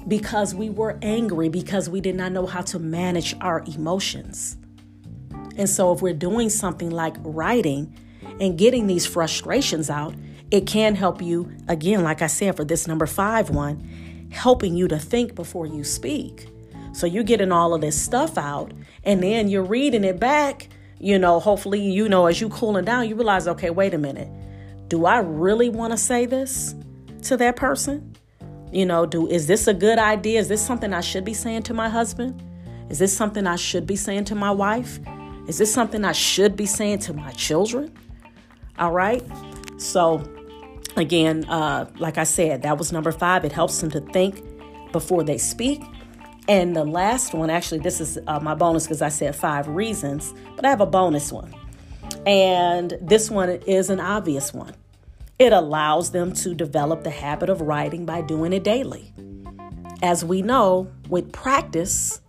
because 0.09 0.55
we 0.55 0.71
were 0.71 0.99
angry 1.03 1.49
because 1.49 1.89
we 1.89 2.01
did 2.01 2.17
not 2.17 2.33
know 2.33 2.47
how 2.47 2.63
to 2.63 2.79
manage 2.79 3.37
our 3.41 3.63
emotions. 3.75 4.57
And 5.57 5.69
so, 5.69 5.93
if 5.93 6.01
we're 6.01 6.15
doing 6.15 6.51
something 6.51 6.91
like 6.91 7.17
writing 7.21 7.95
and 8.41 8.57
getting 8.57 8.87
these 8.87 9.07
frustrations 9.07 9.91
out, 9.91 10.15
it 10.51 10.67
can 10.67 10.95
help 10.95 11.21
you, 11.21 11.53
again, 11.69 12.03
like 12.03 12.23
I 12.23 12.29
said, 12.29 12.57
for 12.57 12.65
this 12.65 12.87
number 12.87 13.07
five 13.07 13.51
one, 13.51 14.29
helping 14.31 14.75
you 14.75 14.89
to 14.89 14.99
think 14.99 15.35
before 15.35 15.67
you 15.67 15.85
speak. 15.85 16.49
So, 16.93 17.07
you're 17.07 17.25
getting 17.25 17.53
all 17.53 17.75
of 17.75 17.81
this 17.81 18.01
stuff 18.01 18.39
out, 18.39 18.73
and 19.05 19.23
then 19.23 19.49
you're 19.49 19.65
reading 19.65 20.05
it 20.05 20.19
back. 20.19 20.69
You 21.01 21.19
know, 21.19 21.39
hopefully, 21.39 21.81
you 21.81 22.09
know, 22.09 22.27
as 22.27 22.41
you 22.41 22.49
cooling 22.49 22.85
down, 22.85 23.09
you 23.09 23.15
realize, 23.15 23.47
okay, 23.47 23.71
wait 23.71 23.95
a 23.95 23.99
minute. 23.99 24.29
Do 24.89 25.07
I 25.07 25.19
really 25.19 25.69
want 25.69 25.93
to 25.93 25.97
say 25.97 26.27
this 26.27 26.75
to 27.23 27.37
that 27.37 27.57
person? 27.57 28.17
You 28.73 28.85
know, 28.85 29.07
do 29.07 29.27
is 29.29 29.47
this 29.47 29.67
a 29.67 29.75
good 29.75 29.99
idea? 29.99 30.41
Is 30.41 30.49
this 30.49 30.65
something 30.65 30.93
I 30.93 31.01
should 31.01 31.25
be 31.25 31.35
saying 31.35 31.63
to 31.65 31.75
my 31.75 31.89
husband? 31.89 32.43
Is 32.91 32.99
this 32.99 33.17
something 33.17 33.47
I 33.47 33.57
should 33.57 33.87
be 33.87 33.97
saying 33.97 34.25
to 34.27 34.35
my 34.35 34.51
wife? 34.51 34.99
Is 35.47 35.59
this 35.59 35.73
something 35.73 36.05
I 36.05 36.13
should 36.13 36.57
be 36.57 36.67
saying 36.67 36.99
to 37.01 37.13
my 37.13 37.31
children? 37.33 37.97
All 38.79 38.93
right. 38.93 39.25
So, 39.79 40.23
again, 40.97 41.45
uh, 41.47 41.91
like 41.99 42.19
I 42.19 42.25
said, 42.25 42.63
that 42.63 42.79
was 42.79 42.93
number 42.93 43.13
five. 43.13 43.45
It 43.45 43.53
helps 43.53 43.81
them 43.81 43.91
to 43.93 44.01
think 44.01 44.43
before 44.93 45.23
they 45.23 45.39
speak. 45.39 45.83
And 46.49 46.75
the 46.75 46.85
last 46.85 47.35
one, 47.35 47.51
actually, 47.51 47.81
this 47.81 48.01
is 48.01 48.19
uh, 48.27 48.41
my 48.41 48.55
bonus 48.55 48.85
because 48.85 49.03
I 49.03 49.11
said 49.11 49.37
five 49.37 49.69
reasons, 49.69 50.33
but 50.57 50.65
I 50.65 50.71
have 50.71 50.81
a 50.81 50.87
bonus 50.87 51.31
one. 51.31 51.55
And 52.27 52.97
this 53.03 53.31
one 53.31 53.51
is 53.51 53.91
an 53.91 54.01
obvious 54.01 54.55
one. 54.55 54.75
It 55.39 55.53
allows 55.53 56.11
them 56.11 56.33
to 56.33 56.55
develop 56.55 57.05
the 57.05 57.11
habit 57.11 57.51
of 57.51 57.61
writing 57.61 58.07
by 58.07 58.23
doing 58.23 58.55
it 58.55 58.65
daily. 58.65 59.13
As 60.03 60.25
we 60.25 60.41
know, 60.41 60.91
with 61.09 61.33
practice, 61.33 62.21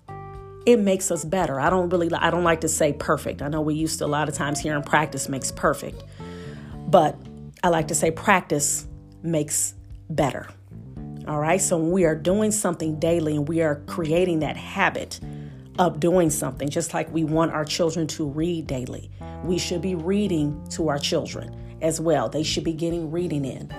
it 0.66 0.80
makes 0.80 1.12
us 1.12 1.24
better. 1.24 1.60
I 1.60 1.70
don't 1.70 1.90
really 1.90 2.14
I 2.14 2.30
don't 2.30 2.44
like 2.44 2.62
to 2.62 2.68
say 2.68 2.94
perfect. 2.94 3.42
I 3.42 3.48
know 3.48 3.62
we 3.62 3.74
used 3.74 4.00
to 4.00 4.06
a 4.06 4.08
lot 4.08 4.28
of 4.28 4.36
times 4.36 4.60
hearing 4.60 4.84
practice 4.84 5.30
makes 5.30 5.52
perfect. 5.52 6.04
But 6.88 7.18
I 7.64 7.70
like 7.70 7.88
to 7.88 7.96
say 7.96 8.12
practice 8.12 8.86
makes 9.24 9.76
better. 10.10 10.48
All 11.30 11.40
right? 11.40 11.62
So 11.62 11.78
when 11.78 11.92
we 11.92 12.06
are 12.06 12.16
doing 12.16 12.52
something 12.52 13.00
daily 13.00 13.36
and 13.36 13.48
we 13.48 13.62
are 13.62 13.76
creating 13.86 14.40
that 14.40 14.58
habit 14.58 15.20
of 15.78 16.00
doing 16.00 16.32
something 16.32 16.68
just 16.68 16.94
like 16.96 17.14
we 17.14 17.24
want 17.24 17.52
our 17.52 17.64
children 17.64 18.08
to 18.08 18.26
read 18.26 18.66
daily, 18.66 19.12
we 19.44 19.60
should 19.60 19.80
be 19.82 19.94
reading 19.94 20.66
to 20.72 20.90
our 20.90 20.98
children 20.98 21.78
as 21.84 22.02
well. 22.02 22.30
They 22.30 22.42
should 22.42 22.64
be 22.64 22.74
getting 22.74 23.12
reading 23.12 23.46
in. 23.46 23.72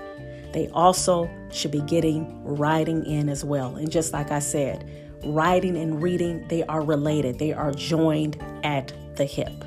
They 0.53 0.69
also 0.69 1.29
should 1.51 1.73
be 1.73 1.81
getting 1.81 2.45
writing 2.45 3.05
in 3.05 3.29
as 3.29 3.45
well. 3.45 3.75
And 3.75 3.91
just 3.91 4.13
like 4.13 4.31
I 4.31 4.39
said, 4.39 4.89
writing 5.25 5.77
and 5.77 6.01
reading, 6.01 6.47
they 6.47 6.63
are 6.63 6.83
related, 6.83 7.41
they 7.41 7.53
are 7.53 7.73
joined 7.73 8.41
at 8.63 8.93
the 9.17 9.25
hip. 9.25 9.65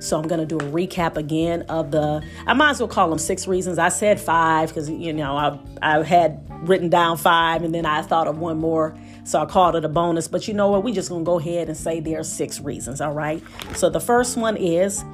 So 0.00 0.18
I'm 0.18 0.28
going 0.28 0.40
to 0.40 0.46
do 0.46 0.56
a 0.56 0.70
recap 0.70 1.16
again 1.16 1.62
of 1.62 1.90
the, 1.90 2.22
I 2.46 2.54
might 2.54 2.70
as 2.70 2.80
well 2.80 2.88
call 2.88 3.08
them 3.08 3.18
six 3.18 3.46
reasons. 3.46 3.78
I 3.78 3.88
said 3.88 4.20
five 4.20 4.68
because, 4.68 4.88
you 4.88 5.12
know, 5.12 5.36
I, 5.36 5.58
I 5.82 6.02
had 6.02 6.46
written 6.68 6.88
down 6.88 7.16
five 7.16 7.62
and 7.62 7.74
then 7.74 7.86
I 7.86 8.02
thought 8.02 8.28
of 8.28 8.38
one 8.38 8.58
more. 8.58 8.96
So 9.24 9.40
I 9.40 9.46
called 9.46 9.76
it 9.76 9.84
a 9.84 9.88
bonus. 9.88 10.28
But 10.28 10.46
you 10.48 10.54
know 10.54 10.68
what? 10.68 10.84
We're 10.84 10.94
just 10.94 11.08
going 11.08 11.24
to 11.24 11.26
go 11.26 11.38
ahead 11.38 11.68
and 11.68 11.76
say 11.76 12.00
there 12.00 12.20
are 12.20 12.24
six 12.24 12.60
reasons. 12.60 13.00
All 13.00 13.12
right. 13.12 13.42
So 13.74 13.90
the 13.90 14.00
first 14.00 14.36
one 14.36 14.56
is 14.56 15.04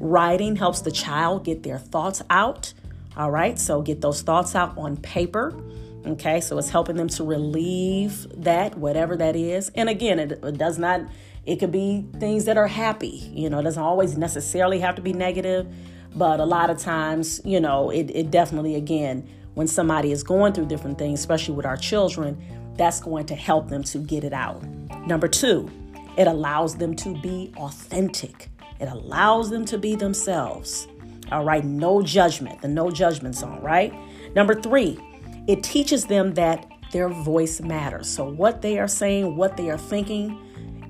Writing 0.00 0.54
helps 0.56 0.82
the 0.82 0.92
child 0.92 1.44
get 1.44 1.62
their 1.62 1.78
thoughts 1.78 2.22
out. 2.30 2.72
All 3.16 3.30
right, 3.30 3.58
so 3.58 3.82
get 3.82 4.00
those 4.00 4.22
thoughts 4.22 4.54
out 4.54 4.78
on 4.78 4.96
paper. 4.96 5.60
Okay, 6.06 6.40
so 6.40 6.56
it's 6.58 6.70
helping 6.70 6.96
them 6.96 7.08
to 7.08 7.24
relieve 7.24 8.26
that, 8.42 8.78
whatever 8.78 9.16
that 9.16 9.34
is. 9.34 9.70
And 9.74 9.88
again, 9.88 10.20
it, 10.20 10.32
it 10.44 10.56
does 10.56 10.78
not, 10.78 11.02
it 11.48 11.58
could 11.58 11.72
be 11.72 12.04
things 12.18 12.44
that 12.44 12.58
are 12.58 12.66
happy. 12.66 13.30
You 13.32 13.48
know, 13.48 13.60
it 13.60 13.62
doesn't 13.62 13.82
always 13.82 14.18
necessarily 14.18 14.80
have 14.80 14.96
to 14.96 15.02
be 15.02 15.14
negative, 15.14 15.66
but 16.14 16.40
a 16.40 16.44
lot 16.44 16.68
of 16.68 16.76
times, 16.76 17.40
you 17.42 17.58
know, 17.58 17.88
it, 17.88 18.10
it 18.14 18.30
definitely, 18.30 18.74
again, 18.74 19.26
when 19.54 19.66
somebody 19.66 20.12
is 20.12 20.22
going 20.22 20.52
through 20.52 20.66
different 20.66 20.98
things, 20.98 21.20
especially 21.20 21.54
with 21.54 21.64
our 21.64 21.78
children, 21.78 22.38
that's 22.76 23.00
going 23.00 23.24
to 23.26 23.34
help 23.34 23.70
them 23.70 23.82
to 23.84 23.98
get 23.98 24.24
it 24.24 24.34
out. 24.34 24.62
Number 25.06 25.26
two, 25.26 25.70
it 26.18 26.26
allows 26.26 26.76
them 26.76 26.94
to 26.96 27.18
be 27.22 27.50
authentic. 27.56 28.50
It 28.78 28.88
allows 28.90 29.48
them 29.48 29.64
to 29.66 29.78
be 29.78 29.96
themselves. 29.96 30.86
All 31.32 31.44
right, 31.44 31.64
no 31.64 32.02
judgment, 32.02 32.60
the 32.60 32.68
no 32.68 32.90
judgment 32.90 33.34
zone, 33.34 33.62
right? 33.62 33.94
Number 34.34 34.54
three, 34.54 34.98
it 35.46 35.62
teaches 35.62 36.04
them 36.04 36.34
that 36.34 36.70
their 36.92 37.08
voice 37.08 37.62
matters. 37.62 38.06
So, 38.06 38.28
what 38.28 38.60
they 38.60 38.78
are 38.78 38.88
saying, 38.88 39.34
what 39.34 39.56
they 39.56 39.70
are 39.70 39.78
thinking, 39.78 40.38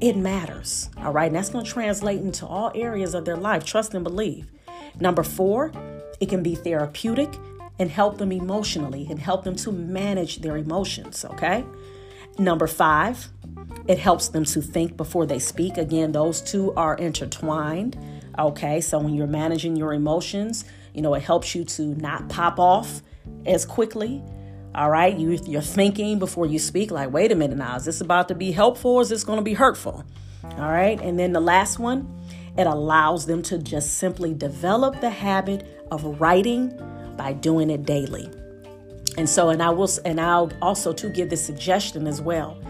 it 0.00 0.16
matters. 0.16 0.90
All 0.98 1.12
right, 1.12 1.26
and 1.26 1.36
that's 1.36 1.50
going 1.50 1.64
to 1.64 1.70
translate 1.70 2.20
into 2.20 2.46
all 2.46 2.70
areas 2.74 3.14
of 3.14 3.24
their 3.24 3.36
life. 3.36 3.64
Trust 3.64 3.94
and 3.94 4.04
believe. 4.04 4.46
Number 5.00 5.22
four, 5.22 5.72
it 6.20 6.28
can 6.28 6.42
be 6.42 6.54
therapeutic 6.54 7.28
and 7.78 7.90
help 7.90 8.18
them 8.18 8.32
emotionally 8.32 9.06
and 9.08 9.18
help 9.18 9.44
them 9.44 9.56
to 9.56 9.72
manage 9.72 10.38
their 10.38 10.56
emotions. 10.56 11.24
Okay. 11.24 11.64
Number 12.38 12.66
five, 12.66 13.28
it 13.86 13.98
helps 13.98 14.28
them 14.28 14.44
to 14.46 14.60
think 14.60 14.96
before 14.96 15.26
they 15.26 15.38
speak. 15.38 15.78
Again, 15.78 16.12
those 16.12 16.40
two 16.40 16.72
are 16.74 16.96
intertwined. 16.96 17.98
Okay, 18.38 18.80
so 18.80 18.98
when 18.98 19.14
you're 19.14 19.26
managing 19.26 19.74
your 19.76 19.92
emotions, 19.94 20.64
you 20.94 21.02
know, 21.02 21.14
it 21.14 21.22
helps 21.22 21.54
you 21.54 21.64
to 21.64 21.94
not 21.96 22.28
pop 22.28 22.58
off 22.60 23.02
as 23.46 23.64
quickly. 23.64 24.22
All 24.74 24.90
right, 24.90 25.16
you, 25.16 25.38
you're 25.46 25.62
thinking 25.62 26.18
before 26.18 26.46
you 26.46 26.58
speak, 26.58 26.90
like, 26.90 27.10
wait 27.10 27.32
a 27.32 27.34
minute 27.34 27.56
now, 27.56 27.76
is 27.76 27.86
this 27.86 28.00
about 28.00 28.28
to 28.28 28.34
be 28.34 28.52
helpful 28.52 28.92
or 28.92 29.02
is 29.02 29.08
this 29.08 29.24
going 29.24 29.38
to 29.38 29.42
be 29.42 29.54
hurtful? 29.54 30.04
All 30.44 30.70
right, 30.70 31.00
and 31.00 31.18
then 31.18 31.32
the 31.32 31.40
last 31.40 31.78
one, 31.78 32.06
it 32.56 32.66
allows 32.66 33.26
them 33.26 33.42
to 33.42 33.58
just 33.58 33.94
simply 33.94 34.34
develop 34.34 35.00
the 35.00 35.10
habit 35.10 35.66
of 35.90 36.20
writing 36.20 36.78
by 37.16 37.32
doing 37.32 37.70
it 37.70 37.84
daily. 37.84 38.30
And 39.16 39.28
so, 39.28 39.48
and 39.48 39.62
I 39.62 39.70
will, 39.70 39.88
and 40.04 40.20
I'll 40.20 40.52
also 40.62 40.92
to 40.92 41.08
give 41.08 41.30
the 41.30 41.36
suggestion 41.36 42.06
as 42.06 42.20
well 42.20 42.60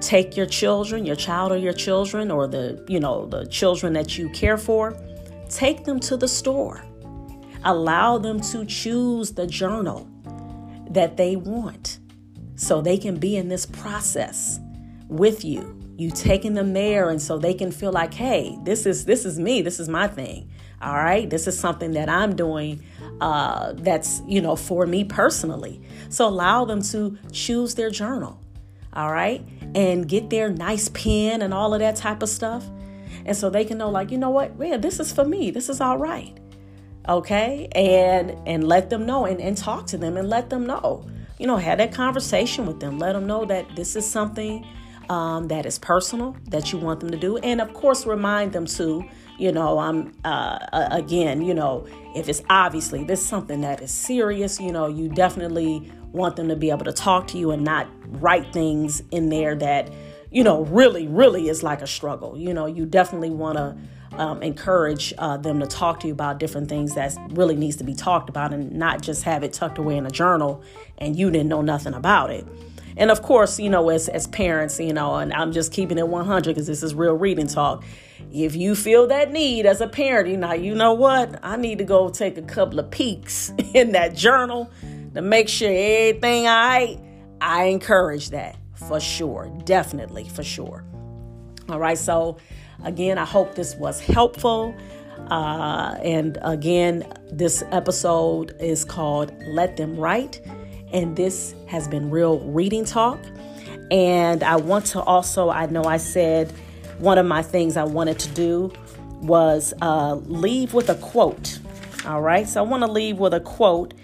take 0.00 0.36
your 0.36 0.46
children, 0.46 1.06
your 1.06 1.14
child 1.14 1.52
or 1.52 1.56
your 1.56 1.72
children, 1.72 2.30
or 2.30 2.48
the, 2.48 2.84
you 2.88 2.98
know, 2.98 3.26
the 3.26 3.46
children 3.46 3.92
that 3.92 4.18
you 4.18 4.28
care 4.30 4.58
for, 4.58 4.96
take 5.48 5.84
them 5.84 6.00
to 6.00 6.16
the 6.16 6.26
store. 6.26 6.84
Allow 7.64 8.18
them 8.18 8.40
to 8.40 8.64
choose 8.64 9.30
the 9.30 9.46
journal 9.46 10.08
that 10.92 11.16
they 11.16 11.36
want 11.36 11.98
so 12.56 12.80
they 12.80 12.98
can 12.98 13.16
be 13.18 13.36
in 13.36 13.48
this 13.48 13.66
process 13.66 14.60
with 15.08 15.44
you. 15.44 15.78
You 15.96 16.10
taking 16.10 16.54
them 16.54 16.72
there 16.72 17.10
and 17.10 17.20
so 17.20 17.38
they 17.38 17.54
can 17.54 17.70
feel 17.70 17.92
like, 17.92 18.14
hey, 18.14 18.58
this 18.62 18.86
is 18.86 19.04
this 19.04 19.24
is 19.24 19.38
me, 19.38 19.62
this 19.62 19.78
is 19.78 19.88
my 19.88 20.08
thing. 20.08 20.50
All 20.80 20.94
right, 20.94 21.28
this 21.28 21.46
is 21.46 21.58
something 21.58 21.92
that 21.92 22.08
I'm 22.08 22.34
doing 22.34 22.82
uh, 23.20 23.74
that's 23.76 24.20
you 24.26 24.40
know 24.40 24.56
for 24.56 24.86
me 24.86 25.04
personally. 25.04 25.80
So 26.08 26.26
allow 26.26 26.64
them 26.64 26.82
to 26.82 27.18
choose 27.30 27.74
their 27.74 27.90
journal 27.90 28.42
all 28.94 29.10
right, 29.10 29.42
and 29.74 30.06
get 30.06 30.30
their 30.30 30.50
nice 30.50 30.88
pen 30.90 31.42
and 31.42 31.54
all 31.54 31.72
of 31.72 31.80
that 31.80 31.96
type 31.96 32.22
of 32.22 32.28
stuff. 32.28 32.64
And 33.24 33.36
so 33.36 33.48
they 33.50 33.64
can 33.64 33.78
know, 33.78 33.90
like, 33.90 34.10
you 34.10 34.18
know 34.18 34.30
what, 34.30 34.52
yeah, 34.60 34.76
this 34.76 35.00
is 35.00 35.12
for 35.12 35.24
me. 35.24 35.50
This 35.50 35.68
is 35.68 35.80
all 35.80 35.96
right. 35.96 36.36
Okay. 37.08 37.68
And 37.74 38.36
and 38.46 38.66
let 38.66 38.90
them 38.90 39.06
know 39.06 39.24
and, 39.24 39.40
and 39.40 39.56
talk 39.56 39.86
to 39.88 39.98
them 39.98 40.16
and 40.16 40.28
let 40.28 40.50
them 40.50 40.66
know. 40.66 41.06
You 41.38 41.46
know, 41.46 41.56
have 41.56 41.78
that 41.78 41.92
conversation 41.92 42.66
with 42.66 42.78
them. 42.80 42.98
Let 42.98 43.14
them 43.14 43.26
know 43.26 43.44
that 43.46 43.74
this 43.74 43.96
is 43.96 44.08
something 44.08 44.64
um, 45.08 45.48
that 45.48 45.66
is 45.66 45.78
personal 45.78 46.36
that 46.48 46.72
you 46.72 46.78
want 46.78 47.00
them 47.00 47.10
to 47.10 47.18
do. 47.18 47.36
And 47.38 47.60
of 47.60 47.74
course, 47.74 48.06
remind 48.06 48.52
them 48.52 48.66
to, 48.66 49.04
you 49.38 49.52
know, 49.52 49.78
I'm 49.78 50.14
uh, 50.24 50.58
again, 50.72 51.42
you 51.42 51.54
know, 51.54 51.86
if 52.14 52.28
it's 52.28 52.42
obviously 52.48 53.04
this 53.04 53.20
is 53.20 53.26
something 53.26 53.60
that 53.62 53.80
is 53.82 53.90
serious, 53.90 54.60
you 54.60 54.72
know, 54.72 54.86
you 54.86 55.08
definitely 55.08 55.90
want 56.12 56.36
them 56.36 56.48
to 56.48 56.56
be 56.56 56.70
able 56.70 56.84
to 56.84 56.92
talk 56.92 57.26
to 57.28 57.38
you 57.38 57.50
and 57.50 57.64
not 57.64 57.88
write 58.20 58.52
things 58.52 59.02
in 59.10 59.28
there 59.30 59.54
that, 59.56 59.90
you 60.30 60.44
know, 60.44 60.64
really, 60.66 61.08
really 61.08 61.48
is 61.48 61.62
like 61.62 61.82
a 61.82 61.86
struggle. 61.86 62.36
You 62.36 62.54
know, 62.54 62.66
you 62.66 62.86
definitely 62.86 63.30
want 63.30 63.58
to 63.58 63.76
um, 64.18 64.42
encourage 64.42 65.14
uh, 65.18 65.36
them 65.36 65.60
to 65.60 65.66
talk 65.66 66.00
to 66.00 66.06
you 66.06 66.12
about 66.12 66.38
different 66.38 66.68
things 66.68 66.94
that 66.94 67.16
really 67.30 67.56
needs 67.56 67.76
to 67.76 67.84
be 67.84 67.94
talked 67.94 68.28
about 68.28 68.52
and 68.52 68.72
not 68.72 69.02
just 69.02 69.24
have 69.24 69.42
it 69.42 69.52
tucked 69.52 69.78
away 69.78 69.96
in 69.96 70.06
a 70.06 70.10
journal 70.10 70.62
and 70.98 71.16
you 71.16 71.30
didn't 71.30 71.48
know 71.48 71.62
nothing 71.62 71.94
about 71.94 72.30
it. 72.30 72.46
And 72.96 73.10
of 73.10 73.22
course, 73.22 73.58
you 73.58 73.70
know, 73.70 73.88
as 73.88 74.08
as 74.08 74.26
parents, 74.26 74.78
you 74.78 74.92
know, 74.92 75.16
and 75.16 75.32
I'm 75.32 75.52
just 75.52 75.72
keeping 75.72 75.98
it 75.98 76.08
100 76.08 76.50
because 76.50 76.66
this 76.66 76.82
is 76.82 76.94
real 76.94 77.14
reading 77.14 77.46
talk. 77.46 77.84
If 78.32 78.54
you 78.54 78.74
feel 78.74 79.06
that 79.08 79.30
need 79.30 79.66
as 79.66 79.80
a 79.80 79.88
parent, 79.88 80.28
you 80.28 80.36
know, 80.36 80.52
you 80.52 80.74
know 80.74 80.92
what? 80.92 81.38
I 81.42 81.56
need 81.56 81.78
to 81.78 81.84
go 81.84 82.08
take 82.08 82.38
a 82.38 82.42
couple 82.42 82.78
of 82.78 82.90
peeks 82.90 83.52
in 83.74 83.92
that 83.92 84.14
journal 84.14 84.70
to 85.14 85.22
make 85.22 85.48
sure 85.48 85.70
everything 85.70 86.46
I 86.46 86.98
I 87.40 87.64
encourage 87.64 88.30
that 88.30 88.56
for 88.74 89.00
sure. 89.00 89.50
Definitely 89.64 90.28
for 90.28 90.42
sure. 90.42 90.84
All 91.68 91.78
right, 91.78 91.96
so 91.96 92.38
again, 92.84 93.18
I 93.18 93.24
hope 93.24 93.54
this 93.54 93.74
was 93.76 94.00
helpful. 94.00 94.74
Uh, 95.30 95.96
and 96.02 96.38
again, 96.42 97.10
this 97.30 97.62
episode 97.70 98.54
is 98.60 98.84
called 98.84 99.32
Let 99.46 99.76
Them 99.76 99.96
Write. 99.96 100.40
And 100.92 101.16
this 101.16 101.54
has 101.68 101.88
been 101.88 102.10
Real 102.10 102.40
Reading 102.40 102.84
Talk. 102.84 103.18
And 103.90 104.42
I 104.42 104.56
want 104.56 104.86
to 104.86 105.00
also, 105.02 105.50
I 105.50 105.66
know 105.66 105.84
I 105.84 105.96
said 105.96 106.52
one 106.98 107.18
of 107.18 107.26
my 107.26 107.42
things 107.42 107.76
I 107.76 107.84
wanted 107.84 108.18
to 108.20 108.28
do 108.30 108.72
was 109.20 109.72
uh, 109.80 110.14
leave 110.14 110.74
with 110.74 110.88
a 110.88 110.96
quote. 110.96 111.58
All 112.06 112.20
right, 112.20 112.48
so 112.48 112.62
I 112.62 112.66
want 112.66 112.82
to 112.82 112.90
leave 112.90 113.18
with 113.18 113.34
a 113.34 113.40
quote. 113.40 113.94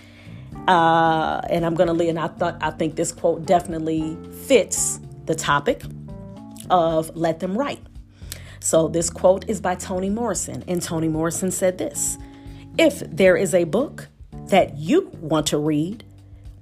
Uh, 0.66 1.40
and 1.48 1.64
I'm 1.64 1.74
going 1.74 1.86
to 1.86 1.94
leave, 1.94 2.10
and 2.10 2.18
I 2.18 2.28
thought, 2.28 2.58
I 2.60 2.70
think 2.70 2.96
this 2.96 3.12
quote 3.12 3.46
definitely 3.46 4.18
fits 4.46 5.00
the 5.24 5.34
topic 5.34 5.82
of 6.68 7.14
Let 7.16 7.40
Them 7.40 7.56
Write. 7.56 7.80
So, 8.60 8.88
this 8.88 9.10
quote 9.10 9.48
is 9.48 9.60
by 9.60 9.74
Toni 9.74 10.10
Morrison, 10.10 10.64
and 10.66 10.82
Toni 10.82 11.08
Morrison 11.08 11.50
said 11.50 11.78
this 11.78 12.18
If 12.76 13.00
there 13.00 13.36
is 13.36 13.54
a 13.54 13.64
book 13.64 14.08
that 14.48 14.76
you 14.76 15.10
want 15.20 15.46
to 15.48 15.58
read, 15.58 16.04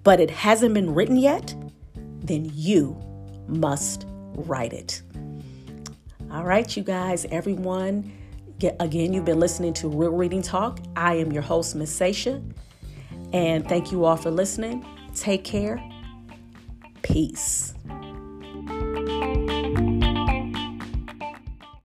but 0.03 0.21
it 0.21 0.31
hasn't 0.31 0.75
been 0.75 0.95
written 0.95 1.17
yet, 1.17 1.55
then 1.95 2.51
you 2.53 3.01
must 3.49 4.07
write 4.35 4.73
it. 4.73 5.03
All 6.31 6.45
right, 6.45 6.77
you 6.77 6.83
guys, 6.83 7.25
everyone. 7.31 8.13
Again, 8.81 9.13
you've 9.13 9.25
been 9.25 9.39
listening 9.39 9.75
to 9.75 9.89
Real 9.89 10.11
Reading 10.11 10.43
Talk. 10.43 10.81
I 10.97 11.15
am 11.15 11.31
your 11.31 11.43
host, 11.43 11.77
Miss 11.77 11.95
Sasha. 11.95 12.43
And 13.33 13.69
thank 13.69 13.93
you 13.93 14.05
all 14.05 14.17
for 14.17 14.31
listening. 14.31 14.85
Take 15.15 15.45
care. 15.45 15.83
Peace. 17.03 17.75